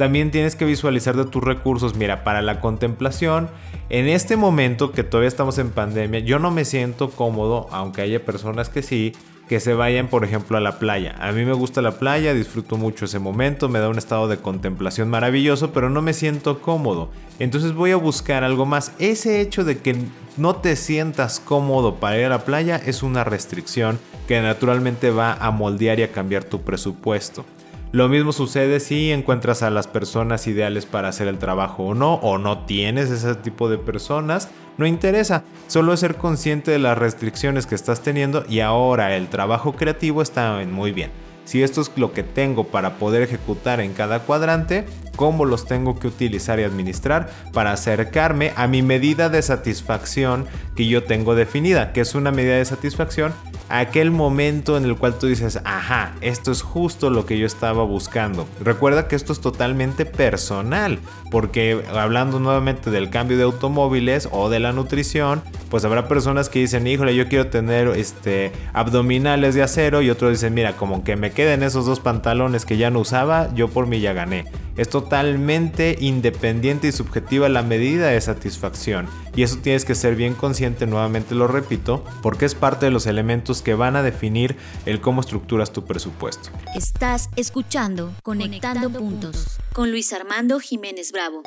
también 0.00 0.30
tienes 0.30 0.56
que 0.56 0.64
visualizar 0.64 1.14
de 1.14 1.26
tus 1.26 1.44
recursos. 1.44 1.94
Mira, 1.94 2.24
para 2.24 2.40
la 2.40 2.58
contemplación, 2.62 3.50
en 3.90 4.08
este 4.08 4.38
momento 4.38 4.92
que 4.92 5.04
todavía 5.04 5.28
estamos 5.28 5.58
en 5.58 5.68
pandemia, 5.68 6.20
yo 6.20 6.38
no 6.38 6.50
me 6.50 6.64
siento 6.64 7.10
cómodo, 7.10 7.66
aunque 7.70 8.00
haya 8.00 8.24
personas 8.24 8.70
que 8.70 8.80
sí, 8.80 9.12
que 9.46 9.60
se 9.60 9.74
vayan, 9.74 10.08
por 10.08 10.24
ejemplo, 10.24 10.56
a 10.56 10.60
la 10.62 10.78
playa. 10.78 11.16
A 11.20 11.32
mí 11.32 11.44
me 11.44 11.52
gusta 11.52 11.82
la 11.82 11.98
playa, 11.98 12.32
disfruto 12.32 12.78
mucho 12.78 13.04
ese 13.04 13.18
momento, 13.18 13.68
me 13.68 13.78
da 13.78 13.90
un 13.90 13.98
estado 13.98 14.26
de 14.26 14.38
contemplación 14.38 15.10
maravilloso, 15.10 15.70
pero 15.70 15.90
no 15.90 16.00
me 16.00 16.14
siento 16.14 16.62
cómodo. 16.62 17.10
Entonces 17.38 17.74
voy 17.74 17.90
a 17.90 17.96
buscar 17.96 18.42
algo 18.42 18.64
más. 18.64 18.92
Ese 18.98 19.42
hecho 19.42 19.64
de 19.64 19.80
que 19.80 19.96
no 20.38 20.56
te 20.56 20.76
sientas 20.76 21.40
cómodo 21.40 21.96
para 21.96 22.16
ir 22.18 22.24
a 22.24 22.30
la 22.30 22.46
playa 22.46 22.80
es 22.86 23.02
una 23.02 23.22
restricción 23.22 23.98
que 24.26 24.40
naturalmente 24.40 25.10
va 25.10 25.34
a 25.34 25.50
moldear 25.50 25.98
y 25.98 26.04
a 26.04 26.12
cambiar 26.12 26.44
tu 26.44 26.62
presupuesto. 26.62 27.44
Lo 27.92 28.08
mismo 28.08 28.32
sucede 28.32 28.78
si 28.78 29.10
encuentras 29.10 29.64
a 29.64 29.70
las 29.70 29.88
personas 29.88 30.46
ideales 30.46 30.86
para 30.86 31.08
hacer 31.08 31.26
el 31.26 31.38
trabajo 31.38 31.86
o 31.86 31.94
no, 31.94 32.14
o 32.14 32.38
no 32.38 32.64
tienes 32.64 33.10
ese 33.10 33.34
tipo 33.34 33.68
de 33.68 33.78
personas, 33.78 34.48
no 34.78 34.86
interesa, 34.86 35.42
solo 35.66 35.92
es 35.92 35.98
ser 35.98 36.14
consciente 36.14 36.70
de 36.70 36.78
las 36.78 36.96
restricciones 36.96 37.66
que 37.66 37.74
estás 37.74 38.00
teniendo 38.00 38.44
y 38.48 38.60
ahora 38.60 39.16
el 39.16 39.28
trabajo 39.28 39.72
creativo 39.72 40.22
está 40.22 40.64
muy 40.70 40.92
bien. 40.92 41.10
Si 41.44 41.64
esto 41.64 41.80
es 41.80 41.90
lo 41.96 42.12
que 42.12 42.22
tengo 42.22 42.68
para 42.68 42.94
poder 42.96 43.22
ejecutar 43.22 43.80
en 43.80 43.92
cada 43.92 44.20
cuadrante, 44.20 44.86
cómo 45.20 45.44
los 45.44 45.66
tengo 45.66 45.98
que 45.98 46.06
utilizar 46.06 46.60
y 46.60 46.62
administrar 46.62 47.28
para 47.52 47.72
acercarme 47.72 48.54
a 48.56 48.66
mi 48.66 48.80
medida 48.80 49.28
de 49.28 49.42
satisfacción 49.42 50.46
que 50.74 50.86
yo 50.86 51.04
tengo 51.04 51.34
definida, 51.34 51.92
que 51.92 52.00
es 52.00 52.14
una 52.14 52.30
medida 52.30 52.54
de 52.54 52.64
satisfacción 52.64 53.34
aquel 53.70 54.10
momento 54.10 54.76
en 54.76 54.84
el 54.84 54.96
cual 54.96 55.16
tú 55.18 55.28
dices, 55.28 55.60
ajá, 55.64 56.14
esto 56.20 56.50
es 56.50 56.60
justo 56.60 57.08
lo 57.08 57.24
que 57.24 57.38
yo 57.38 57.46
estaba 57.46 57.84
buscando. 57.84 58.46
Recuerda 58.60 59.06
que 59.06 59.14
esto 59.14 59.32
es 59.32 59.40
totalmente 59.40 60.04
personal, 60.04 60.98
porque 61.30 61.82
hablando 61.94 62.40
nuevamente 62.40 62.90
del 62.90 63.10
cambio 63.10 63.36
de 63.36 63.44
automóviles 63.44 64.28
o 64.32 64.50
de 64.50 64.58
la 64.58 64.72
nutrición, 64.72 65.42
pues 65.70 65.84
habrá 65.84 66.08
personas 66.08 66.48
que 66.48 66.58
dicen, 66.58 66.86
híjole, 66.86 67.14
yo 67.14 67.28
quiero 67.28 67.46
tener 67.46 67.88
este, 67.88 68.50
abdominales 68.72 69.54
de 69.54 69.62
acero 69.62 70.02
y 70.02 70.10
otros 70.10 70.32
dicen, 70.32 70.52
mira, 70.52 70.76
como 70.76 71.04
que 71.04 71.14
me 71.14 71.30
queden 71.30 71.62
esos 71.62 71.86
dos 71.86 72.00
pantalones 72.00 72.64
que 72.64 72.76
ya 72.76 72.90
no 72.90 72.98
usaba, 72.98 73.54
yo 73.54 73.68
por 73.68 73.86
mí 73.86 74.00
ya 74.00 74.12
gané. 74.12 74.46
Es 74.76 74.88
totalmente 75.10 75.96
independiente 75.98 76.86
y 76.86 76.92
subjetiva 76.92 77.48
la 77.48 77.64
medida 77.64 78.06
de 78.06 78.20
satisfacción. 78.20 79.08
Y 79.34 79.42
eso 79.42 79.58
tienes 79.60 79.84
que 79.84 79.96
ser 79.96 80.14
bien 80.14 80.34
consciente, 80.34 80.86
nuevamente 80.86 81.34
lo 81.34 81.48
repito, 81.48 82.04
porque 82.22 82.44
es 82.44 82.54
parte 82.54 82.86
de 82.86 82.92
los 82.92 83.06
elementos 83.06 83.60
que 83.60 83.74
van 83.74 83.96
a 83.96 84.04
definir 84.04 84.54
el 84.86 85.00
cómo 85.00 85.20
estructuras 85.20 85.72
tu 85.72 85.84
presupuesto. 85.84 86.50
Estás 86.76 87.28
escuchando 87.34 88.12
Conectando, 88.22 88.88
Puntos 88.88 89.58
con 89.72 89.90
Luis 89.90 90.12
Armando 90.12 90.60
Jiménez 90.60 91.10
Bravo. 91.10 91.42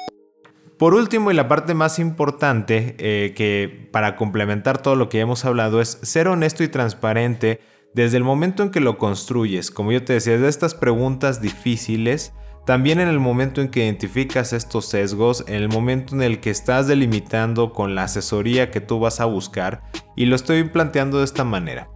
Por 0.78 0.94
último, 0.94 1.32
y 1.32 1.34
la 1.34 1.48
parte 1.48 1.74
más 1.74 2.00
importante, 2.00 2.98
eh, 3.00 3.34
que 3.34 3.88
para 3.94 4.18
complementar 4.18 4.82
todo 4.82 4.98
lo 4.98 5.08
que 5.08 5.20
ya 5.20 5.24
hemos 5.24 5.46
hablado, 5.46 5.80
es 5.80 6.00
ser 6.02 6.28
honesto 6.28 6.66
y 6.66 6.68
transparente 6.68 7.62
desde 7.94 8.18
el 8.18 8.26
momento 8.26 8.62
en 8.62 8.72
que 8.72 8.82
lo 8.82 8.98
construyes. 8.98 9.72
Como 9.72 9.94
yo 9.94 10.04
te 10.04 10.12
decía, 10.12 10.38
de 10.38 10.50
estas 10.50 10.76
preguntas 10.76 11.42
difíciles, 11.42 12.34
también 12.66 13.00
en 13.00 13.08
el 13.08 13.20
momento 13.20 13.62
en 13.62 13.70
que 13.70 13.84
identificas 13.84 14.54
estos 14.54 14.86
sesgos, 14.86 15.44
en 15.48 15.56
el 15.56 15.70
momento 15.70 16.16
en 16.16 16.22
el 16.22 16.40
que 16.40 16.50
estás 16.50 16.88
delimitando 16.88 17.74
con 17.74 17.96
la 17.96 18.04
asesoría 18.04 18.72
que 18.72 18.82
tú 18.82 19.00
vas 19.00 19.20
a 19.20 19.26
buscar, 19.26 19.84
y 20.16 20.26
lo 20.26 20.36
estoy 20.36 20.64
planteando 20.64 21.20
de 21.20 21.26
esta 21.26 21.44
manera. 21.44 21.90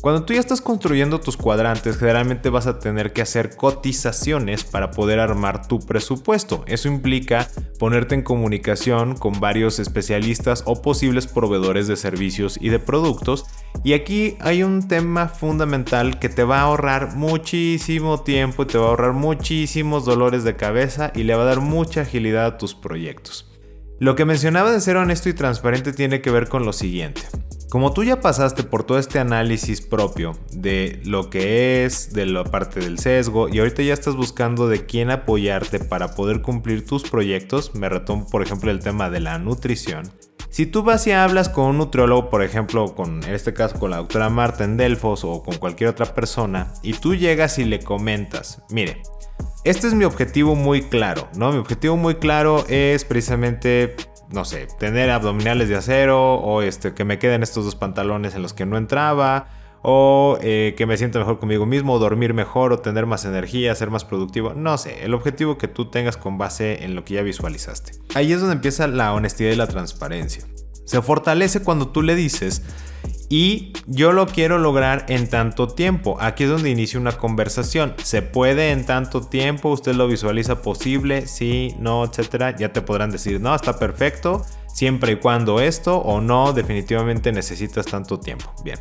Cuando 0.00 0.24
tú 0.24 0.32
ya 0.32 0.40
estás 0.40 0.62
construyendo 0.62 1.20
tus 1.20 1.36
cuadrantes, 1.36 1.98
generalmente 1.98 2.48
vas 2.48 2.66
a 2.66 2.78
tener 2.78 3.12
que 3.12 3.20
hacer 3.20 3.54
cotizaciones 3.54 4.64
para 4.64 4.92
poder 4.92 5.20
armar 5.20 5.68
tu 5.68 5.78
presupuesto. 5.78 6.64
Eso 6.66 6.88
implica 6.88 7.46
ponerte 7.78 8.14
en 8.14 8.22
comunicación 8.22 9.14
con 9.14 9.40
varios 9.40 9.78
especialistas 9.78 10.62
o 10.64 10.80
posibles 10.80 11.26
proveedores 11.26 11.86
de 11.86 11.96
servicios 11.96 12.58
y 12.58 12.70
de 12.70 12.78
productos. 12.78 13.44
Y 13.82 13.94
aquí 13.94 14.36
hay 14.40 14.62
un 14.62 14.86
tema 14.88 15.28
fundamental 15.28 16.18
que 16.18 16.28
te 16.28 16.44
va 16.44 16.58
a 16.58 16.64
ahorrar 16.64 17.16
muchísimo 17.16 18.20
tiempo 18.22 18.64
y 18.64 18.66
te 18.66 18.76
va 18.76 18.86
a 18.86 18.88
ahorrar 18.88 19.14
muchísimos 19.14 20.04
dolores 20.04 20.44
de 20.44 20.54
cabeza 20.54 21.12
y 21.14 21.22
le 21.22 21.34
va 21.34 21.42
a 21.42 21.46
dar 21.46 21.60
mucha 21.60 22.02
agilidad 22.02 22.44
a 22.44 22.58
tus 22.58 22.74
proyectos. 22.74 23.50
Lo 23.98 24.16
que 24.16 24.26
mencionaba 24.26 24.70
de 24.70 24.80
ser 24.80 24.96
honesto 24.96 25.30
y 25.30 25.34
transparente 25.34 25.94
tiene 25.94 26.20
que 26.20 26.30
ver 26.30 26.48
con 26.48 26.66
lo 26.66 26.74
siguiente. 26.74 27.22
Como 27.70 27.92
tú 27.92 28.02
ya 28.02 28.20
pasaste 28.20 28.64
por 28.64 28.82
todo 28.84 28.98
este 28.98 29.18
análisis 29.18 29.80
propio 29.80 30.36
de 30.52 31.00
lo 31.04 31.30
que 31.30 31.84
es, 31.84 32.12
de 32.12 32.26
la 32.26 32.44
parte 32.44 32.80
del 32.80 32.98
sesgo, 32.98 33.48
y 33.48 33.60
ahorita 33.60 33.82
ya 33.82 33.94
estás 33.94 34.16
buscando 34.16 34.68
de 34.68 34.84
quién 34.84 35.10
apoyarte 35.10 35.78
para 35.78 36.14
poder 36.14 36.42
cumplir 36.42 36.84
tus 36.84 37.04
proyectos, 37.04 37.74
me 37.74 37.88
retomo 37.88 38.26
por 38.26 38.42
ejemplo 38.42 38.70
el 38.70 38.80
tema 38.80 39.08
de 39.08 39.20
la 39.20 39.38
nutrición. 39.38 40.10
Si 40.50 40.66
tú 40.66 40.82
vas 40.82 41.06
y 41.06 41.12
hablas 41.12 41.48
con 41.48 41.66
un 41.66 41.78
nutriólogo, 41.78 42.28
por 42.28 42.42
ejemplo, 42.42 42.94
con, 42.94 43.22
en 43.22 43.34
este 43.34 43.54
caso 43.54 43.78
con 43.78 43.90
la 43.90 43.98
doctora 43.98 44.30
Marta 44.30 44.64
en 44.64 44.76
Delfos 44.76 45.24
o 45.24 45.42
con 45.42 45.56
cualquier 45.56 45.90
otra 45.90 46.14
persona, 46.14 46.72
y 46.82 46.94
tú 46.94 47.14
llegas 47.14 47.58
y 47.58 47.64
le 47.64 47.80
comentas, 47.80 48.60
mire, 48.68 49.02
este 49.62 49.86
es 49.86 49.94
mi 49.94 50.04
objetivo 50.04 50.56
muy 50.56 50.82
claro, 50.82 51.28
¿no? 51.36 51.52
Mi 51.52 51.58
objetivo 51.58 51.96
muy 51.96 52.16
claro 52.16 52.64
es 52.68 53.04
precisamente 53.04 53.94
no 54.32 54.44
sé, 54.44 54.68
tener 54.78 55.10
abdominales 55.10 55.68
de 55.68 55.76
acero 55.76 56.34
o 56.34 56.62
este, 56.62 56.94
que 56.94 57.04
me 57.04 57.18
queden 57.18 57.42
estos 57.42 57.64
dos 57.64 57.74
pantalones 57.74 58.34
en 58.34 58.42
los 58.42 58.52
que 58.52 58.64
no 58.64 58.76
entraba 58.76 59.48
o 59.82 60.38
eh, 60.42 60.74
que 60.76 60.86
me 60.86 60.96
sienta 60.96 61.18
mejor 61.18 61.38
conmigo 61.38 61.66
mismo, 61.66 61.94
o 61.94 61.98
dormir 61.98 62.34
mejor, 62.34 62.72
o 62.72 62.78
tener 62.80 63.06
más 63.06 63.24
energía, 63.24 63.74
ser 63.74 63.90
más 63.90 64.04
productivo. 64.04 64.54
No 64.54 64.78
sé, 64.78 65.04
el 65.04 65.14
objetivo 65.14 65.58
que 65.58 65.68
tú 65.68 65.90
tengas 65.90 66.16
con 66.16 66.38
base 66.38 66.84
en 66.84 66.94
lo 66.94 67.04
que 67.04 67.14
ya 67.14 67.22
visualizaste. 67.22 67.92
Ahí 68.14 68.32
es 68.32 68.40
donde 68.40 68.56
empieza 68.56 68.86
la 68.86 69.14
honestidad 69.14 69.52
y 69.52 69.56
la 69.56 69.66
transparencia. 69.66 70.44
Se 70.84 71.00
fortalece 71.02 71.62
cuando 71.62 71.88
tú 71.88 72.02
le 72.02 72.14
dices, 72.14 72.62
y 73.32 73.72
yo 73.86 74.10
lo 74.10 74.26
quiero 74.26 74.58
lograr 74.58 75.06
en 75.08 75.28
tanto 75.28 75.68
tiempo. 75.68 76.16
Aquí 76.20 76.44
es 76.44 76.50
donde 76.50 76.68
inicia 76.68 76.98
una 76.98 77.12
conversación. 77.12 77.94
¿Se 78.02 78.22
puede 78.22 78.72
en 78.72 78.84
tanto 78.84 79.20
tiempo? 79.20 79.70
¿Usted 79.70 79.94
lo 79.94 80.08
visualiza 80.08 80.62
posible? 80.62 81.28
Sí, 81.28 81.76
no, 81.78 82.04
etcétera. 82.04 82.56
Ya 82.56 82.72
te 82.72 82.82
podrán 82.82 83.12
decir, 83.12 83.40
no, 83.40 83.54
está 83.54 83.78
perfecto. 83.78 84.44
Siempre 84.74 85.12
y 85.12 85.16
cuando 85.16 85.60
esto 85.60 85.98
o 85.98 86.20
no, 86.20 86.52
definitivamente 86.52 87.30
necesitas 87.30 87.86
tanto 87.86 88.18
tiempo. 88.18 88.52
Bien. 88.64 88.80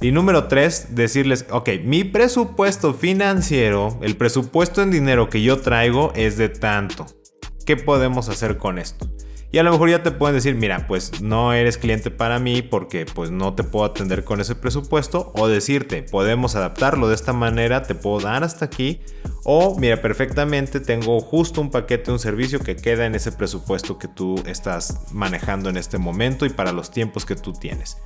Y 0.00 0.12
número 0.12 0.46
tres, 0.46 0.88
decirles, 0.90 1.46
ok, 1.50 1.70
mi 1.84 2.04
presupuesto 2.04 2.92
financiero, 2.92 3.98
el 4.02 4.16
presupuesto 4.16 4.82
en 4.82 4.90
dinero 4.90 5.30
que 5.30 5.42
yo 5.42 5.60
traigo 5.60 6.12
es 6.14 6.36
de 6.36 6.50
tanto. 6.50 7.06
¿Qué 7.64 7.76
podemos 7.76 8.28
hacer 8.28 8.58
con 8.58 8.78
esto? 8.78 9.08
Y 9.52 9.58
a 9.58 9.62
lo 9.62 9.70
mejor 9.70 9.90
ya 9.90 10.02
te 10.02 10.10
pueden 10.10 10.34
decir, 10.34 10.54
mira, 10.54 10.86
pues 10.86 11.20
no 11.20 11.52
eres 11.52 11.78
cliente 11.78 12.10
para 12.10 12.38
mí 12.38 12.62
porque 12.62 13.06
pues 13.06 13.30
no 13.30 13.54
te 13.54 13.62
puedo 13.62 13.84
atender 13.84 14.24
con 14.24 14.40
ese 14.40 14.54
presupuesto. 14.54 15.32
O 15.36 15.48
decirte, 15.48 16.02
podemos 16.02 16.56
adaptarlo 16.56 17.08
de 17.08 17.14
esta 17.14 17.32
manera, 17.32 17.82
te 17.82 17.94
puedo 17.94 18.20
dar 18.20 18.44
hasta 18.44 18.64
aquí. 18.64 19.00
O 19.44 19.78
mira, 19.78 20.02
perfectamente 20.02 20.80
tengo 20.80 21.20
justo 21.20 21.60
un 21.60 21.70
paquete, 21.70 22.10
un 22.10 22.18
servicio 22.18 22.58
que 22.58 22.76
queda 22.76 23.06
en 23.06 23.14
ese 23.14 23.30
presupuesto 23.32 23.98
que 23.98 24.08
tú 24.08 24.42
estás 24.46 25.12
manejando 25.12 25.70
en 25.70 25.76
este 25.76 25.98
momento 25.98 26.46
y 26.46 26.50
para 26.50 26.72
los 26.72 26.90
tiempos 26.90 27.24
que 27.24 27.36
tú 27.36 27.52
tienes. 27.52 27.98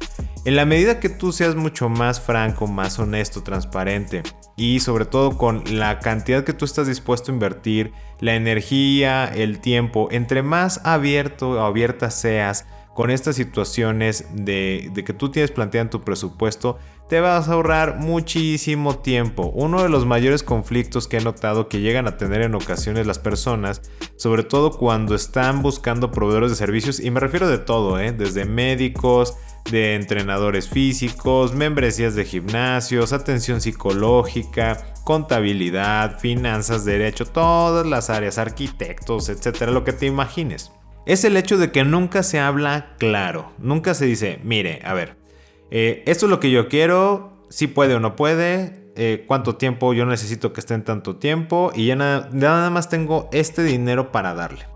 En 0.44 0.57
la 0.57 0.66
medida 0.66 1.00
que 1.00 1.09
tú 1.09 1.33
seas 1.33 1.55
mucho 1.55 1.88
más 1.88 2.20
franco, 2.20 2.66
más 2.66 2.98
honesto, 2.98 3.42
transparente 3.42 4.22
y 4.57 4.81
sobre 4.81 5.07
todo 5.07 5.38
con 5.38 5.64
la 5.79 6.00
cantidad 6.00 6.44
que 6.44 6.53
tú 6.53 6.64
estás 6.66 6.87
dispuesto 6.87 7.31
a 7.31 7.35
invertir, 7.35 7.92
la 8.20 8.35
energía, 8.35 9.24
el 9.24 9.61
tiempo, 9.61 10.09
entre 10.11 10.42
más 10.42 10.80
abierto 10.85 11.50
o 11.50 11.61
abierta 11.61 12.11
seas 12.11 12.66
con 12.94 13.11
estas 13.11 13.37
situaciones 13.37 14.26
de, 14.35 14.92
que 15.06 15.14
tú 15.14 15.30
tienes 15.30 15.50
planteado 15.50 15.85
en 15.85 15.90
tu 15.90 16.02
presupuesto, 16.02 16.78
te 17.09 17.20
vas 17.20 17.48
a 17.48 17.54
ahorrar 17.54 17.98
muchísimo 17.98 18.98
tiempo. 18.98 19.50
Uno 19.54 19.83
de 19.83 19.88
los 19.88 20.06
mayores 20.06 20.42
conflictos 20.42 21.09
que 21.09 21.16
he 21.16 21.20
notado 21.20 21.68
que 21.68 21.80
llegan 21.80 22.06
a 22.06 22.18
tener 22.18 22.42
en 22.42 22.54
ocasiones 22.54 23.06
las 23.06 23.18
personas, 23.18 23.80
sobre 24.16 24.42
todo 24.42 24.76
cuando 24.76 25.14
están 25.14 25.62
buscando 25.62 26.11
proveedores 26.11 26.50
de 26.50 26.56
servicios, 26.56 27.00
y 27.00 27.11
me 27.11 27.20
refiero 27.20 27.48
de 27.48 27.59
todo, 27.59 27.98
¿eh? 27.98 28.12
desde 28.12 28.44
médicos, 28.44 29.35
de 29.70 29.94
entrenadores 29.94 30.68
físicos, 30.68 31.54
membresías 31.54 32.14
de 32.14 32.24
gimnasios, 32.24 33.12
atención 33.12 33.60
psicológica, 33.60 34.94
contabilidad, 35.04 36.18
finanzas, 36.18 36.84
derecho, 36.84 37.26
todas 37.26 37.86
las 37.86 38.10
áreas, 38.10 38.38
arquitectos, 38.38 39.28
etcétera, 39.28 39.72
lo 39.72 39.84
que 39.84 39.92
te 39.92 40.06
imagines. 40.06 40.72
Es 41.06 41.24
el 41.24 41.36
hecho 41.36 41.56
de 41.56 41.72
que 41.72 41.84
nunca 41.84 42.22
se 42.22 42.38
habla 42.38 42.94
claro, 42.98 43.52
nunca 43.58 43.94
se 43.94 44.06
dice, 44.06 44.40
mire, 44.44 44.80
a 44.84 44.94
ver, 44.94 45.16
eh, 45.70 46.02
esto 46.06 46.26
es 46.26 46.30
lo 46.30 46.40
que 46.40 46.50
yo 46.50 46.68
quiero, 46.68 47.46
si 47.48 47.66
puede 47.66 47.94
o 47.94 48.00
no 48.00 48.16
puede, 48.16 48.92
eh, 48.96 49.24
cuánto 49.26 49.56
tiempo 49.56 49.94
yo 49.94 50.04
necesito 50.04 50.52
que 50.52 50.60
esté 50.60 50.74
en 50.74 50.84
tanto 50.84 51.16
tiempo 51.16 51.72
y 51.74 51.86
ya 51.86 51.96
nada 51.96 52.70
más 52.70 52.88
tengo 52.88 53.28
este 53.32 53.62
dinero 53.62 54.12
para 54.12 54.34
darle. 54.34 54.66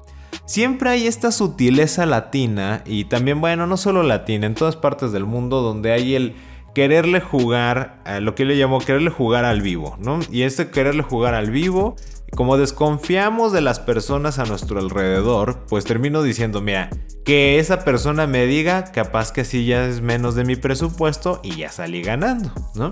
Siempre 0.47 0.91
hay 0.91 1.07
esta 1.07 1.33
sutileza 1.33 2.07
latina 2.07 2.83
y 2.85 3.05
también, 3.05 3.41
bueno, 3.41 3.67
no 3.67 3.77
solo 3.77 4.03
latina, 4.03 4.47
en 4.47 4.55
todas 4.55 4.77
partes 4.77 5.13
del 5.13 5.25
mundo 5.25 5.63
donde 5.63 5.93
hay 5.93 6.15
el 6.15 6.35
quererle 6.75 7.21
jugar, 7.21 8.03
lo 8.21 8.35
que 8.35 8.45
le 8.45 8.57
llamo 8.57 8.81
quererle 8.81 9.11
jugar 9.11 9.45
al 9.45 9.63
vivo, 9.63 9.97
¿no? 10.01 10.21
Y 10.31 10.43
este 10.43 10.71
quererle 10.71 11.03
jugar 11.03 11.35
al 11.35 11.51
vivo, 11.51 11.97
como 12.35 12.57
desconfiamos 12.57 13.53
de 13.53 13.61
las 13.61 13.81
personas 13.81 14.39
a 14.39 14.45
nuestro 14.45 14.81
alrededor, 14.81 15.65
pues 15.69 15.85
termino 15.85 16.23
diciendo, 16.23 16.61
mira, 16.61 16.91
que 17.25 17.59
esa 17.59 17.85
persona 17.85 18.27
me 18.27 18.47
diga, 18.47 18.85
capaz 18.93 19.33
que 19.33 19.43
así 19.43 19.65
ya 19.65 19.87
es 19.87 20.01
menos 20.01 20.35
de 20.35 20.45
mi 20.45 20.57
presupuesto 20.57 21.41
y 21.43 21.57
ya 21.57 21.71
salí 21.71 22.03
ganando, 22.03 22.53
¿no? 22.75 22.91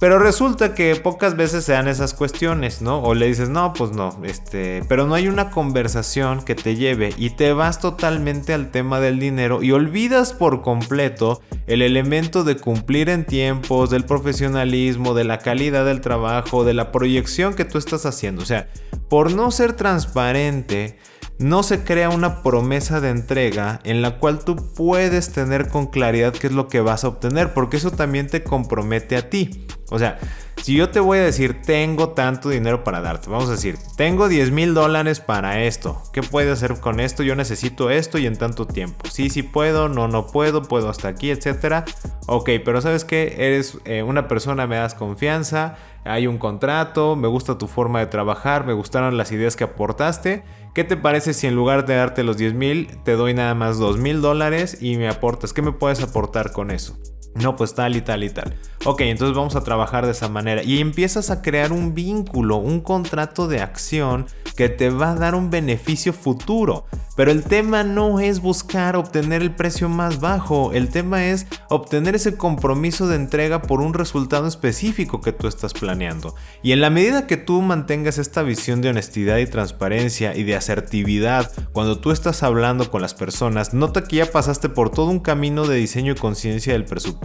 Pero 0.00 0.18
resulta 0.18 0.74
que 0.74 0.96
pocas 0.96 1.36
veces 1.36 1.64
se 1.64 1.72
dan 1.72 1.88
esas 1.88 2.14
cuestiones, 2.14 2.82
¿no? 2.82 3.02
O 3.02 3.14
le 3.14 3.26
dices, 3.26 3.48
no, 3.48 3.72
pues 3.72 3.92
no, 3.92 4.18
este, 4.24 4.82
pero 4.88 5.06
no 5.06 5.14
hay 5.14 5.28
una 5.28 5.50
conversación 5.50 6.42
que 6.42 6.54
te 6.54 6.76
lleve 6.76 7.14
y 7.16 7.30
te 7.30 7.52
vas 7.52 7.80
totalmente 7.80 8.52
al 8.52 8.70
tema 8.70 9.00
del 9.00 9.18
dinero 9.18 9.62
y 9.62 9.72
olvidas 9.72 10.32
por 10.32 10.62
completo 10.62 11.40
el 11.66 11.80
elemento 11.80 12.44
de 12.44 12.56
cumplir 12.56 13.08
en 13.08 13.24
tiempos, 13.24 13.88
del 13.88 14.04
profesionalismo, 14.04 15.14
de 15.14 15.24
la 15.24 15.38
calidad 15.38 15.84
del 15.84 16.00
trabajo, 16.00 16.64
de 16.64 16.74
la 16.74 16.92
proyección 16.92 17.54
que 17.54 17.64
tú 17.64 17.78
estás 17.78 18.04
haciendo. 18.04 18.42
O 18.42 18.46
sea, 18.46 18.68
por 19.08 19.32
no 19.32 19.50
ser 19.50 19.74
transparente, 19.74 20.98
no 21.38 21.62
se 21.62 21.82
crea 21.82 22.10
una 22.10 22.42
promesa 22.42 23.00
de 23.00 23.10
entrega 23.10 23.80
en 23.84 24.02
la 24.02 24.18
cual 24.18 24.44
tú 24.44 24.56
puedes 24.74 25.32
tener 25.32 25.68
con 25.68 25.86
claridad 25.86 26.32
qué 26.32 26.46
es 26.46 26.52
lo 26.52 26.68
que 26.68 26.80
vas 26.80 27.04
a 27.04 27.08
obtener, 27.08 27.52
porque 27.52 27.76
eso 27.76 27.90
también 27.90 28.28
te 28.28 28.44
compromete 28.44 29.16
a 29.16 29.28
ti. 29.28 29.66
O 29.90 29.98
sea, 29.98 30.18
si 30.64 30.74
yo 30.74 30.88
te 30.88 30.98
voy 30.98 31.18
a 31.18 31.24
decir, 31.24 31.60
tengo 31.60 32.08
tanto 32.14 32.48
dinero 32.48 32.84
para 32.84 33.02
darte, 33.02 33.28
vamos 33.28 33.50
a 33.50 33.52
decir, 33.52 33.76
tengo 33.98 34.28
10 34.30 34.50
mil 34.50 34.72
dólares 34.72 35.20
para 35.20 35.62
esto, 35.64 36.02
¿qué 36.10 36.22
puedes 36.22 36.50
hacer 36.50 36.80
con 36.80 37.00
esto? 37.00 37.22
Yo 37.22 37.36
necesito 37.36 37.90
esto 37.90 38.16
y 38.16 38.24
en 38.24 38.38
tanto 38.38 38.66
tiempo. 38.66 39.06
Sí, 39.10 39.28
sí 39.28 39.42
puedo, 39.42 39.90
no, 39.90 40.08
no 40.08 40.28
puedo, 40.28 40.62
puedo 40.62 40.88
hasta 40.88 41.08
aquí, 41.08 41.30
etcétera. 41.30 41.84
Ok, 42.28 42.48
pero 42.64 42.80
sabes 42.80 43.04
que 43.04 43.34
eres 43.36 43.76
eh, 43.84 44.02
una 44.02 44.26
persona, 44.26 44.66
me 44.66 44.76
das 44.76 44.94
confianza, 44.94 45.76
hay 46.02 46.26
un 46.26 46.38
contrato, 46.38 47.14
me 47.14 47.28
gusta 47.28 47.58
tu 47.58 47.66
forma 47.66 48.00
de 48.00 48.06
trabajar, 48.06 48.64
me 48.64 48.72
gustaron 48.72 49.18
las 49.18 49.32
ideas 49.32 49.56
que 49.56 49.64
aportaste 49.64 50.44
¿Qué 50.74 50.82
te 50.82 50.96
parece 50.96 51.34
si 51.34 51.46
en 51.46 51.54
lugar 51.54 51.86
de 51.86 51.94
darte 51.94 52.24
los 52.24 52.36
10 52.36 52.54
mil, 52.54 52.88
te 53.04 53.12
doy 53.12 53.32
nada 53.32 53.54
más 53.54 53.78
2 53.78 53.98
mil 53.98 54.20
dólares 54.20 54.78
y 54.80 54.96
me 54.96 55.08
aportas? 55.08 55.52
¿Qué 55.52 55.62
me 55.62 55.70
puedes 55.70 56.02
aportar 56.02 56.50
con 56.50 56.72
eso? 56.72 56.98
No, 57.34 57.56
pues 57.56 57.74
tal 57.74 57.96
y 57.96 58.00
tal 58.00 58.22
y 58.22 58.30
tal. 58.30 58.54
Ok, 58.84 59.00
entonces 59.00 59.36
vamos 59.36 59.56
a 59.56 59.64
trabajar 59.64 60.04
de 60.04 60.12
esa 60.12 60.28
manera. 60.28 60.62
Y 60.62 60.80
empiezas 60.80 61.30
a 61.30 61.42
crear 61.42 61.72
un 61.72 61.94
vínculo, 61.94 62.56
un 62.56 62.80
contrato 62.80 63.48
de 63.48 63.60
acción 63.60 64.26
que 64.56 64.68
te 64.68 64.90
va 64.90 65.12
a 65.12 65.14
dar 65.14 65.34
un 65.34 65.50
beneficio 65.50 66.12
futuro. 66.12 66.84
Pero 67.16 67.30
el 67.30 67.44
tema 67.44 67.84
no 67.84 68.18
es 68.18 68.40
buscar 68.40 68.96
obtener 68.96 69.40
el 69.40 69.54
precio 69.54 69.88
más 69.88 70.20
bajo, 70.20 70.72
el 70.72 70.88
tema 70.88 71.26
es 71.26 71.46
obtener 71.70 72.16
ese 72.16 72.36
compromiso 72.36 73.06
de 73.06 73.14
entrega 73.14 73.62
por 73.62 73.80
un 73.80 73.94
resultado 73.94 74.48
específico 74.48 75.20
que 75.20 75.32
tú 75.32 75.46
estás 75.46 75.72
planeando. 75.74 76.34
Y 76.62 76.72
en 76.72 76.80
la 76.80 76.90
medida 76.90 77.28
que 77.28 77.36
tú 77.36 77.62
mantengas 77.62 78.18
esta 78.18 78.42
visión 78.42 78.80
de 78.80 78.88
honestidad 78.88 79.38
y 79.38 79.46
transparencia 79.46 80.36
y 80.36 80.42
de 80.42 80.56
asertividad 80.56 81.52
cuando 81.72 82.00
tú 82.00 82.10
estás 82.10 82.42
hablando 82.42 82.90
con 82.90 83.00
las 83.00 83.14
personas, 83.14 83.74
nota 83.74 84.02
que 84.04 84.16
ya 84.16 84.26
pasaste 84.26 84.68
por 84.68 84.90
todo 84.90 85.06
un 85.06 85.20
camino 85.20 85.68
de 85.68 85.76
diseño 85.76 86.12
y 86.12 86.16
conciencia 86.16 86.72
del 86.72 86.84
presupuesto. 86.84 87.23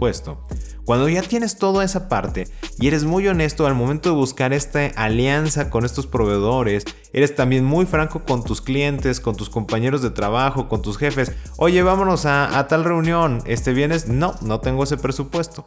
Cuando 0.84 1.08
ya 1.08 1.22
tienes 1.22 1.58
toda 1.58 1.84
esa 1.84 2.08
parte 2.08 2.48
y 2.78 2.88
eres 2.88 3.04
muy 3.04 3.28
honesto 3.28 3.66
al 3.66 3.74
momento 3.74 4.08
de 4.08 4.14
buscar 4.14 4.52
esta 4.54 4.86
alianza 4.96 5.68
con 5.68 5.84
estos 5.84 6.06
proveedores, 6.06 6.84
eres 7.12 7.34
también 7.36 7.64
muy 7.64 7.84
franco 7.84 8.24
con 8.24 8.42
tus 8.42 8.62
clientes, 8.62 9.20
con 9.20 9.36
tus 9.36 9.50
compañeros 9.50 10.00
de 10.00 10.10
trabajo, 10.10 10.68
con 10.68 10.80
tus 10.80 10.96
jefes. 10.96 11.32
Oye, 11.58 11.82
vámonos 11.82 12.24
a, 12.24 12.66
tal 12.68 12.84
reunión. 12.84 13.42
¿Este 13.44 13.74
vienes? 13.74 14.08
No, 14.08 14.34
no 14.40 14.60
tengo 14.60 14.84
ese 14.84 14.96
presupuesto. 14.96 15.66